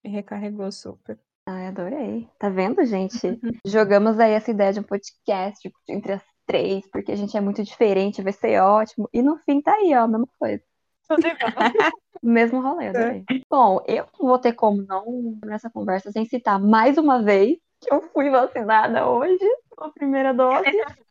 [0.04, 1.18] Me recarregou super.
[1.46, 2.28] Ai, adorei.
[2.38, 3.20] Tá vendo, gente?
[3.64, 7.62] Jogamos aí essa ideia de um podcast entre as três, porque a gente é muito
[7.64, 9.08] diferente, vai ser ótimo.
[9.12, 10.62] E no fim tá aí, ó, a mesma coisa.
[12.22, 13.24] Mesmo rolê, adorei.
[13.48, 17.92] Bom, eu não vou ter como não nessa conversa sem citar mais uma vez que
[17.92, 19.44] eu fui vacinada hoje,
[19.78, 20.64] a primeira dose.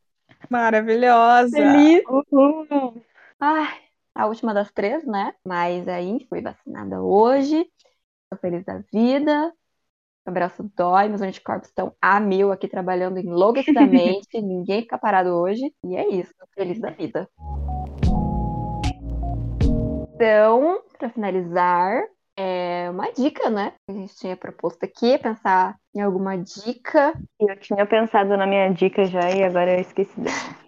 [0.49, 1.57] Maravilhosa!
[1.57, 2.03] Feliz.
[2.07, 3.01] Uhul.
[3.39, 3.81] Ai,
[4.13, 5.33] a última das três, né?
[5.45, 7.65] Mas aí fui vacinada hoje.
[8.29, 9.53] Tô feliz da vida.
[10.27, 14.27] O braço dói, meus anticorpos estão a mil aqui trabalhando enlouquecidamente.
[14.41, 15.71] ninguém fica parado hoje.
[15.83, 17.29] E é isso, feliz da vida.
[20.15, 22.03] Então, para finalizar,
[22.37, 23.73] é uma dica, né?
[23.89, 27.13] A gente tinha proposto aqui, pensar em alguma dica.
[27.39, 30.65] Eu tinha pensado na minha dica já e agora eu esqueci dela.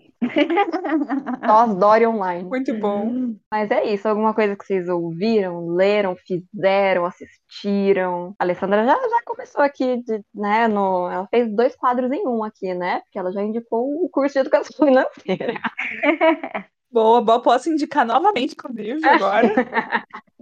[1.45, 2.43] Nós Dory Online.
[2.43, 3.35] Muito bom.
[3.51, 8.33] Mas é isso, alguma coisa que vocês ouviram, leram, fizeram, assistiram.
[8.39, 10.67] A Alessandra já, já começou aqui, de, né?
[10.67, 13.01] No, ela fez dois quadros em um aqui, né?
[13.01, 15.53] Porque ela já indicou o curso de educação financeira.
[16.89, 17.41] Boa, boa.
[17.41, 19.53] Posso indicar novamente, inclusive, agora.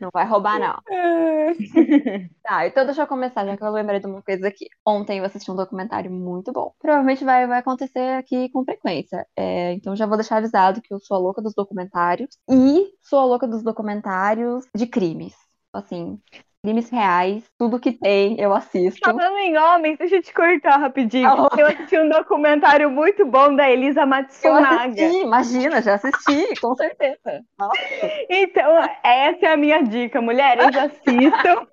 [0.00, 0.80] Não vai roubar, não.
[0.92, 1.54] É.
[2.42, 4.66] Tá, então deixa eu começar, já que eu lembrei de uma coisa aqui.
[4.86, 6.74] Ontem eu assisti um documentário muito bom.
[6.78, 9.26] Provavelmente vai, vai acontecer aqui com frequência.
[9.36, 12.28] É, então já vou deixar avisado que eu sou a louca dos documentários.
[12.50, 15.34] E sou a louca dos documentários de crimes.
[15.72, 16.20] Assim,
[16.64, 18.98] crimes reais, tudo que tem, eu assisto.
[19.04, 21.28] Falando em homens, deixa eu te cortar rapidinho.
[21.28, 24.86] Ah, Eu assisti um documentário muito bom da Elisa Eu Matsunaga.
[24.86, 27.44] assisti, imagina, já assisti, com certeza.
[27.58, 27.78] Nossa.
[28.30, 31.66] Então, essa é a minha dica, mulheres, assistam.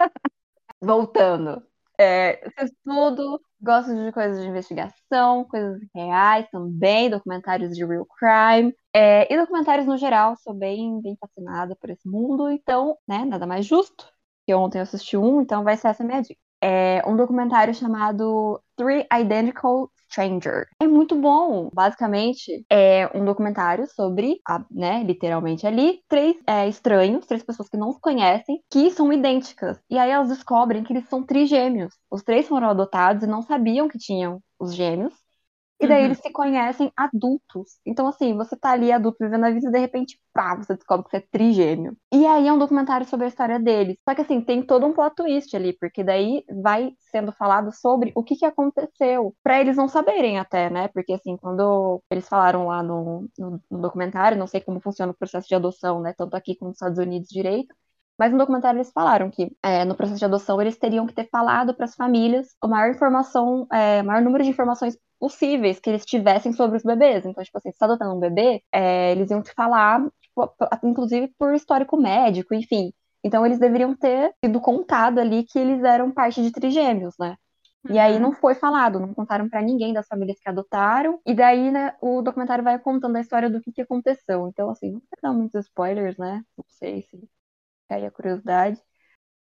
[0.80, 1.62] Voltando.
[2.00, 8.74] É, eu estudo, gosto de coisas de investigação, coisas reais também, documentários de real crime,
[8.92, 13.46] é, e documentários no geral, sou bem, bem fascinada por esse mundo, então, né, nada
[13.46, 14.12] mais justo,
[14.46, 16.38] que ontem eu assisti um, então vai ser essa minha dica.
[16.62, 20.66] É um documentário chamado Three Identical Strangers.
[20.80, 21.68] É muito bom.
[21.72, 27.76] Basicamente, é um documentário sobre, a- né, literalmente ali, três é, estranhos, três pessoas que
[27.76, 29.78] não se conhecem, que são idênticas.
[29.90, 31.94] E aí elas descobrem que eles são trigêmeos.
[32.10, 35.12] Os três foram adotados e não sabiam que tinham os gêmeos.
[35.84, 36.06] E daí Uhum.
[36.06, 37.78] eles se conhecem adultos.
[37.86, 41.04] Então, assim, você tá ali adulto vivendo a vida e de repente, pá, você descobre
[41.04, 41.96] que você é trigêmeo.
[42.12, 43.96] E aí é um documentário sobre a história deles.
[44.08, 48.12] Só que, assim, tem todo um plot twist ali, porque daí vai sendo falado sobre
[48.14, 49.34] o que que aconteceu.
[49.42, 50.88] Pra eles não saberem até, né?
[50.88, 55.16] Porque, assim, quando eles falaram lá no, no, no documentário, não sei como funciona o
[55.16, 56.14] processo de adoção, né?
[56.16, 57.74] Tanto aqui como nos Estados Unidos direito.
[58.18, 61.28] Mas no documentário eles falaram que é, no processo de adoção eles teriam que ter
[61.30, 65.88] falado para as famílias a maior informação, é, o maior número de informações possíveis que
[65.88, 67.24] eles tivessem sobre os bebês.
[67.24, 71.32] Então, tipo assim, se tá adotando um bebê, é, eles iam te falar, tipo, inclusive
[71.38, 72.92] por histórico médico, enfim.
[73.24, 77.36] Então, eles deveriam ter sido contado ali que eles eram parte de trigêmeos, né?
[77.88, 81.18] E aí não foi falado, não contaram pra ninguém das famílias que adotaram.
[81.24, 84.46] E daí, né, o documentário vai contando a história do que que aconteceu.
[84.48, 86.42] Então, assim, não vou dar muitos spoilers, né?
[86.56, 87.28] Não sei se
[87.88, 88.78] aí a curiosidade.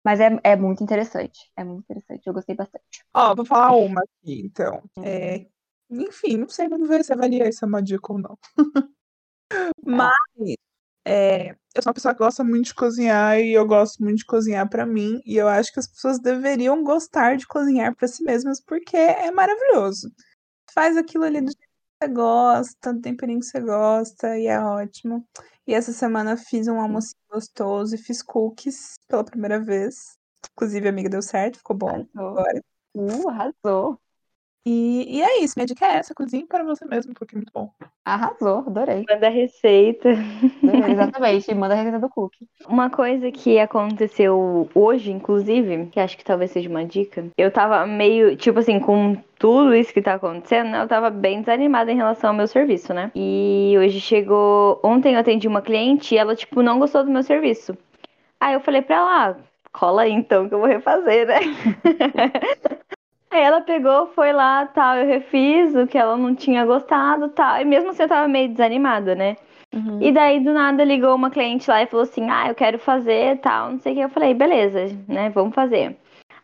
[0.04, 1.38] Mas é, é muito interessante.
[1.56, 2.26] É muito interessante.
[2.26, 3.04] Eu gostei bastante.
[3.14, 4.82] Ó, vou falar uma aqui, então.
[5.04, 5.46] É,
[5.90, 8.38] enfim, não sei, vamos ver se avalia isso é uma dica ou não.
[9.84, 10.14] Mas
[11.04, 14.24] é, eu sou uma pessoa que gosta muito de cozinhar e eu gosto muito de
[14.26, 15.20] cozinhar pra mim.
[15.24, 19.30] E eu acho que as pessoas deveriam gostar de cozinhar pra si mesmas porque é
[19.30, 20.10] maravilhoso.
[20.72, 24.60] Faz aquilo ali do jeito que você gosta, do temperinho que você gosta e é
[24.60, 25.26] ótimo.
[25.66, 30.18] E essa semana fiz um almoço gostoso e fiz cookies pela primeira vez.
[30.52, 32.28] Inclusive, a amiga deu certo, ficou bom Arrasou.
[32.38, 32.62] agora.
[32.94, 34.00] Uh, arrasou.
[34.64, 37.52] E, e é isso, minha dica é essa, cozinhe para você mesmo, porque é muito
[37.52, 37.70] bom.
[38.04, 39.04] Arrasou, adorei.
[39.08, 40.10] Manda receita.
[40.62, 41.54] adorei exatamente.
[41.54, 42.46] Manda a receita do cookie.
[42.68, 47.86] Uma coisa que aconteceu hoje, inclusive, que acho que talvez seja uma dica, eu tava
[47.86, 51.96] meio, tipo assim, com tudo isso que tá acontecendo, né, eu tava bem desanimada em
[51.96, 53.10] relação ao meu serviço, né?
[53.14, 54.78] E hoje chegou.
[54.84, 57.76] Ontem eu atendi uma cliente e ela, tipo, não gostou do meu serviço.
[58.38, 59.36] Aí eu falei pra ela, ah,
[59.72, 61.40] cola aí então que eu vou refazer, né?
[63.30, 67.60] Aí ela pegou, foi lá, tal, eu refiz o que ela não tinha gostado, tal.
[67.60, 69.36] E mesmo assim eu tava meio desanimada, né?
[69.72, 70.02] Uhum.
[70.02, 73.38] E daí, do nada, ligou uma cliente lá e falou assim: Ah, eu quero fazer
[73.38, 74.00] tal, não sei o que.
[74.02, 75.30] Eu falei: Beleza, né?
[75.30, 75.96] Vamos fazer.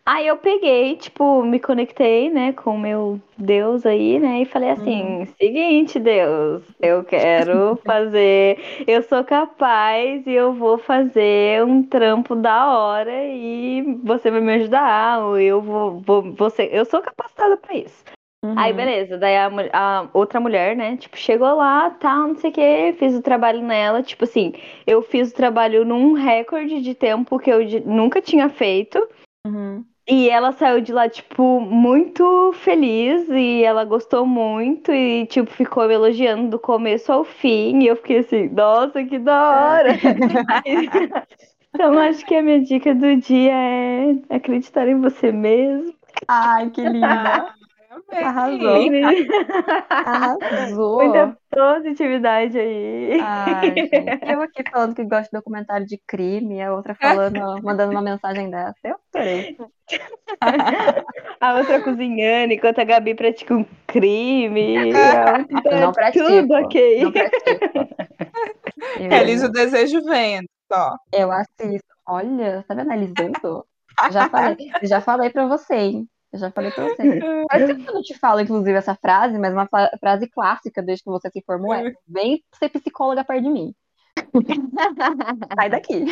[0.08, 4.42] Aí eu peguei, tipo, me conectei, né, com o meu Deus aí, né?
[4.42, 11.64] E falei assim: Seguinte, Deus, eu quero fazer, eu sou capaz e eu vou fazer
[11.64, 16.84] um trampo da hora e você vai me ajudar, ou eu vou, vou você, eu
[16.84, 18.04] sou capacitada pra isso.
[18.56, 18.76] Aí, Uhum.
[18.76, 19.18] beleza.
[19.18, 20.96] Daí a, a outra mulher, né?
[20.96, 24.04] Tipo, chegou lá, tal, não sei o que, fiz o trabalho nela.
[24.04, 24.52] Tipo assim,
[24.86, 29.04] eu fiz o trabalho num recorde de tempo que eu nunca tinha feito.
[29.46, 29.84] Uhum.
[30.08, 35.88] E ela saiu de lá, tipo, muito feliz e ela gostou muito e, tipo, ficou
[35.88, 37.82] me elogiando do começo ao fim.
[37.82, 39.90] E eu fiquei assim, nossa, que da hora!
[41.74, 45.92] então, acho que a minha dica do dia é acreditar em você mesmo.
[46.28, 47.52] Ai, que linda.
[48.04, 48.24] Também.
[48.24, 48.76] Arrasou.
[49.88, 51.02] Arrasou.
[51.02, 53.18] Muita positividade aí.
[53.20, 53.74] Ai.
[54.34, 58.50] Eu aqui falando que gosto de documentário de crime, a outra falando, mandando uma mensagem
[58.50, 58.76] dessa.
[58.84, 59.56] Eu adorei.
[61.40, 64.90] A outra cozinhando, enquanto a Gabi pratica um crime.
[64.90, 66.26] Eu não pratico.
[66.26, 67.02] Tudo ok.
[67.04, 67.96] Não pratico.
[68.98, 70.46] Realiza o desejo vendo.
[70.70, 70.96] Só.
[71.12, 71.86] Eu assisto.
[72.06, 73.66] Olha, tá me analisando?
[74.12, 76.08] Já falei, já falei pra você, hein?
[76.36, 77.20] Eu já falei pra você.
[77.50, 79.66] Faz tempo que eu não te falo, inclusive, essa frase, mas uma
[79.98, 83.74] frase clássica desde que você se formou é: vem ser psicóloga perto de mim.
[85.58, 86.04] Sai daqui.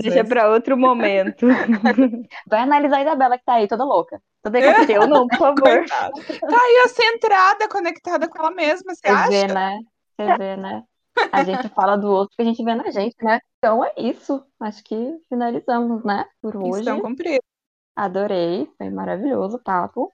[0.00, 1.46] Deixa pra outro momento.
[2.48, 4.20] Vai analisar a Isabela que tá aí, toda louca.
[4.42, 5.06] Toda Eu encaixada.
[5.08, 5.60] não, por favor.
[5.62, 6.12] Coitada.
[6.12, 9.54] Tá aí a centrada, conectada com ela mesma, você Você vê, acha?
[9.54, 9.78] né?
[10.16, 10.82] Você vê, né?
[11.32, 13.40] A gente fala do outro que a gente vê na gente, né?
[13.58, 14.42] Então é isso.
[14.60, 16.24] Acho que finalizamos, né?
[16.40, 16.78] Por hoje.
[16.78, 17.40] Missão cumprida.
[17.94, 18.68] Adorei.
[18.78, 20.12] Foi maravilhoso o papo.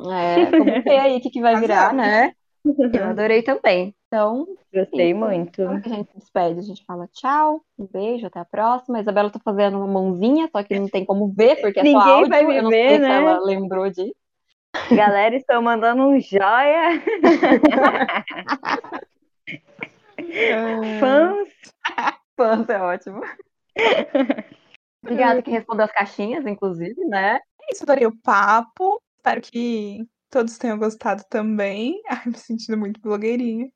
[0.50, 2.32] vamos ver aí o que, que vai virar, né?
[2.64, 3.94] Eu adorei também.
[4.06, 5.20] Então, Gostei Isso.
[5.20, 5.62] muito.
[5.62, 8.98] a gente se despede, a gente fala tchau, um beijo, até a próxima.
[8.98, 11.88] A Isabela tá fazendo uma mãozinha, só que não tem como ver, porque é só
[11.88, 12.28] Ninguém áudio.
[12.28, 13.16] vai me Eu não ver, sei se né?
[13.16, 14.14] ela lembrou disso.
[14.90, 17.02] Galera, estou mandando um joia.
[21.00, 21.48] Fãs.
[22.36, 23.20] Fãs é ótimo.
[25.02, 27.36] Obrigada que respondeu as caixinhas, inclusive, né?
[27.36, 29.02] É isso, adorei o papo.
[29.16, 32.00] Espero que todos tenham gostado também.
[32.08, 33.68] Ai, me sentindo muito blogueirinha.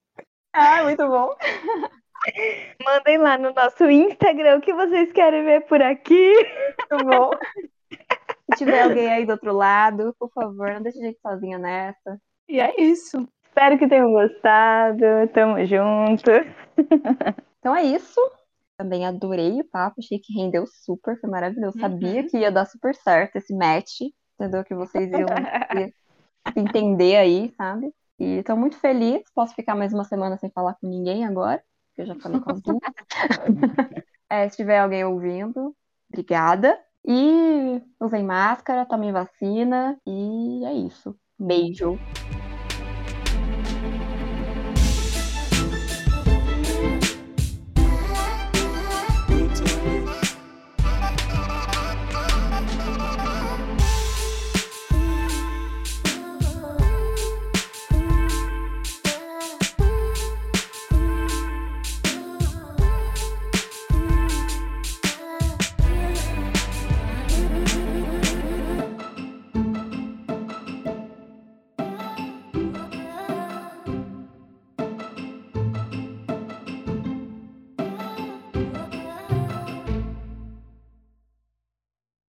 [0.53, 1.37] Ah, muito bom.
[2.85, 6.33] Mandem lá no nosso Instagram o que vocês querem ver por aqui.
[6.91, 7.31] Muito bom.
[8.51, 12.19] Se tiver alguém aí do outro lado, por favor, não deixe a gente sozinha nessa.
[12.49, 13.29] E é isso.
[13.45, 15.29] Espero que tenham gostado.
[15.33, 16.31] Tamo junto.
[17.59, 18.21] Então é isso.
[18.77, 21.79] Também adorei o papo, achei que rendeu super, foi maravilhoso.
[21.81, 22.27] Sabia Uhum.
[22.29, 24.03] que ia dar super certo esse match,
[24.35, 24.63] entendeu?
[24.65, 25.27] Que vocês iam
[26.53, 27.91] se entender aí, sabe?
[28.19, 29.23] E tô muito feliz.
[29.35, 32.53] Posso ficar mais uma semana sem falar com ninguém agora, porque eu já falei com
[32.53, 32.81] as duas.
[34.29, 35.75] É, se tiver alguém ouvindo,
[36.11, 36.79] obrigada.
[37.09, 41.17] E usem máscara, tomem vacina, e é isso.
[41.39, 41.97] Beijo.